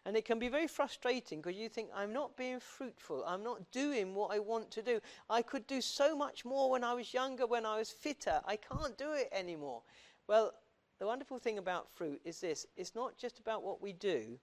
And 0.05 0.15
it 0.15 0.25
can 0.25 0.39
be 0.39 0.47
very 0.47 0.67
frustrating 0.67 1.41
because 1.41 1.57
you 1.59 1.69
think, 1.69 1.89
I'm 1.93 2.13
not 2.13 2.37
being 2.37 2.59
fruitful. 2.59 3.23
I'm 3.25 3.43
not 3.43 3.71
doing 3.71 4.15
what 4.15 4.33
I 4.33 4.39
want 4.39 4.71
to 4.71 4.81
do. 4.81 4.99
I 5.29 5.41
could 5.41 5.67
do 5.67 5.81
so 5.81 6.15
much 6.15 6.45
more 6.45 6.69
when 6.69 6.83
I 6.83 6.93
was 6.93 7.13
younger, 7.13 7.45
when 7.45 7.65
I 7.65 7.77
was 7.77 7.89
fitter. 7.89 8.41
I 8.45 8.55
can't 8.55 8.97
do 8.97 9.13
it 9.13 9.29
anymore. 9.31 9.81
Well, 10.27 10.53
the 10.99 11.05
wonderful 11.05 11.37
thing 11.37 11.57
about 11.57 11.89
fruit 11.91 12.21
is 12.23 12.39
this 12.39 12.65
it's 12.77 12.95
not 12.95 13.17
just 13.17 13.39
about 13.39 13.63
what 13.63 13.81
we 13.81 13.93
do, 13.93 14.39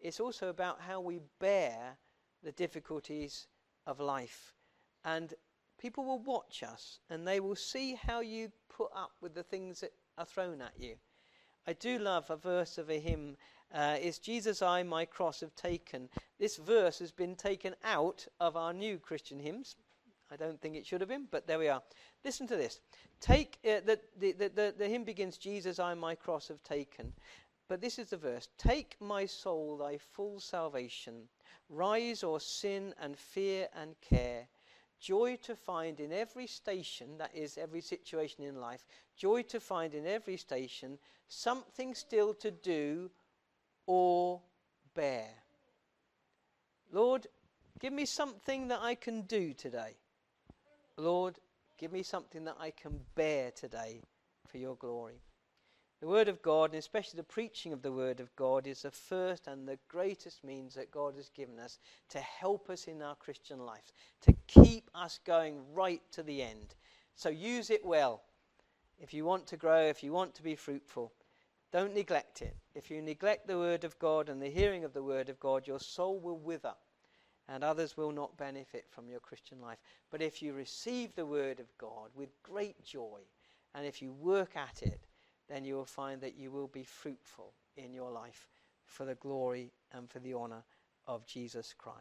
it's 0.00 0.20
also 0.20 0.48
about 0.48 0.80
how 0.80 1.00
we 1.00 1.20
bear 1.40 1.96
the 2.42 2.52
difficulties 2.52 3.46
of 3.86 4.00
life. 4.00 4.54
And 5.04 5.34
people 5.84 6.02
will 6.06 6.20
watch 6.20 6.62
us 6.62 7.00
and 7.10 7.28
they 7.28 7.40
will 7.40 7.54
see 7.54 7.94
how 8.06 8.20
you 8.20 8.50
put 8.74 8.88
up 8.96 9.10
with 9.20 9.34
the 9.34 9.42
things 9.42 9.80
that 9.80 9.92
are 10.16 10.24
thrown 10.24 10.62
at 10.62 10.72
you. 10.78 10.94
I 11.66 11.74
do 11.74 11.98
love 11.98 12.30
a 12.30 12.36
verse 12.36 12.78
of 12.78 12.88
a 12.88 12.98
hymn. 12.98 13.36
Uh, 13.70 13.96
is 14.00 14.18
Jesus 14.18 14.62
I 14.62 14.82
my 14.82 15.04
cross 15.04 15.40
have 15.40 15.54
taken. 15.54 16.08
This 16.38 16.56
verse 16.56 17.00
has 17.00 17.12
been 17.12 17.36
taken 17.36 17.74
out 17.84 18.26
of 18.40 18.56
our 18.56 18.72
new 18.72 18.96
Christian 18.96 19.38
hymns. 19.38 19.76
I 20.32 20.36
don't 20.36 20.58
think 20.58 20.74
it 20.74 20.86
should 20.86 21.02
have 21.02 21.10
been, 21.10 21.28
but 21.30 21.46
there 21.46 21.58
we 21.58 21.68
are. 21.68 21.82
Listen 22.24 22.46
to 22.46 22.56
this. 22.56 22.80
Take 23.20 23.58
uh, 23.62 23.80
the, 23.84 24.00
the, 24.18 24.32
the, 24.32 24.74
the 24.78 24.88
hymn 24.88 25.04
begins, 25.04 25.36
Jesus 25.36 25.78
I 25.78 25.92
my 25.92 26.14
cross 26.14 26.48
have 26.48 26.62
taken. 26.62 27.12
But 27.68 27.82
this 27.82 27.98
is 27.98 28.08
the 28.08 28.16
verse 28.16 28.48
Take 28.56 28.96
my 29.00 29.26
soul 29.26 29.76
thy 29.76 29.98
full 29.98 30.40
salvation, 30.40 31.28
rise 31.68 32.24
o'er 32.24 32.40
sin 32.40 32.94
and 32.98 33.18
fear 33.18 33.68
and 33.78 33.96
care. 34.00 34.48
Joy 35.04 35.36
to 35.42 35.54
find 35.54 36.00
in 36.00 36.14
every 36.14 36.46
station, 36.46 37.18
that 37.18 37.30
is, 37.34 37.58
every 37.58 37.82
situation 37.82 38.42
in 38.42 38.58
life, 38.58 38.86
joy 39.18 39.42
to 39.42 39.60
find 39.60 39.92
in 39.92 40.06
every 40.06 40.38
station 40.38 40.98
something 41.28 41.94
still 41.94 42.32
to 42.32 42.50
do 42.50 43.10
or 43.84 44.40
bear. 44.94 45.28
Lord, 46.90 47.26
give 47.80 47.92
me 47.92 48.06
something 48.06 48.68
that 48.68 48.80
I 48.80 48.94
can 48.94 49.22
do 49.22 49.52
today. 49.52 49.94
Lord, 50.96 51.38
give 51.76 51.92
me 51.92 52.02
something 52.02 52.44
that 52.44 52.56
I 52.58 52.70
can 52.70 52.98
bear 53.14 53.50
today 53.50 54.00
for 54.48 54.56
your 54.56 54.76
glory. 54.76 55.20
The 56.04 56.10
Word 56.10 56.28
of 56.28 56.42
God, 56.42 56.72
and 56.72 56.78
especially 56.78 57.16
the 57.16 57.22
preaching 57.22 57.72
of 57.72 57.80
the 57.80 57.90
Word 57.90 58.20
of 58.20 58.36
God, 58.36 58.66
is 58.66 58.82
the 58.82 58.90
first 58.90 59.46
and 59.46 59.66
the 59.66 59.78
greatest 59.88 60.44
means 60.44 60.74
that 60.74 60.90
God 60.90 61.14
has 61.16 61.30
given 61.30 61.58
us 61.58 61.78
to 62.10 62.20
help 62.20 62.68
us 62.68 62.88
in 62.88 63.00
our 63.00 63.14
Christian 63.14 63.64
life, 63.64 63.90
to 64.20 64.34
keep 64.46 64.90
us 64.94 65.18
going 65.24 65.62
right 65.72 66.02
to 66.12 66.22
the 66.22 66.42
end. 66.42 66.74
So 67.14 67.30
use 67.30 67.70
it 67.70 67.82
well. 67.82 68.20
If 69.00 69.14
you 69.14 69.24
want 69.24 69.46
to 69.46 69.56
grow, 69.56 69.86
if 69.86 70.02
you 70.02 70.12
want 70.12 70.34
to 70.34 70.42
be 70.42 70.54
fruitful, 70.54 71.10
don't 71.72 71.94
neglect 71.94 72.42
it. 72.42 72.54
If 72.74 72.90
you 72.90 73.00
neglect 73.00 73.46
the 73.46 73.56
Word 73.56 73.84
of 73.84 73.98
God 73.98 74.28
and 74.28 74.42
the 74.42 74.50
hearing 74.50 74.84
of 74.84 74.92
the 74.92 75.02
Word 75.02 75.30
of 75.30 75.40
God, 75.40 75.66
your 75.66 75.80
soul 75.80 76.20
will 76.20 76.36
wither 76.36 76.74
and 77.48 77.64
others 77.64 77.96
will 77.96 78.12
not 78.12 78.36
benefit 78.36 78.84
from 78.90 79.08
your 79.08 79.20
Christian 79.20 79.58
life. 79.58 79.78
But 80.10 80.20
if 80.20 80.42
you 80.42 80.52
receive 80.52 81.14
the 81.14 81.24
Word 81.24 81.60
of 81.60 81.78
God 81.78 82.10
with 82.14 82.42
great 82.42 82.84
joy, 82.84 83.20
and 83.74 83.86
if 83.86 84.02
you 84.02 84.12
work 84.12 84.54
at 84.54 84.82
it, 84.82 85.00
then 85.48 85.64
you 85.64 85.74
will 85.74 85.84
find 85.84 86.20
that 86.20 86.36
you 86.36 86.50
will 86.50 86.68
be 86.68 86.84
fruitful 86.84 87.52
in 87.76 87.92
your 87.92 88.10
life 88.10 88.48
for 88.86 89.04
the 89.04 89.14
glory 89.14 89.72
and 89.92 90.10
for 90.10 90.18
the 90.20 90.34
honor 90.34 90.64
of 91.06 91.26
Jesus 91.26 91.74
Christ. 91.76 91.98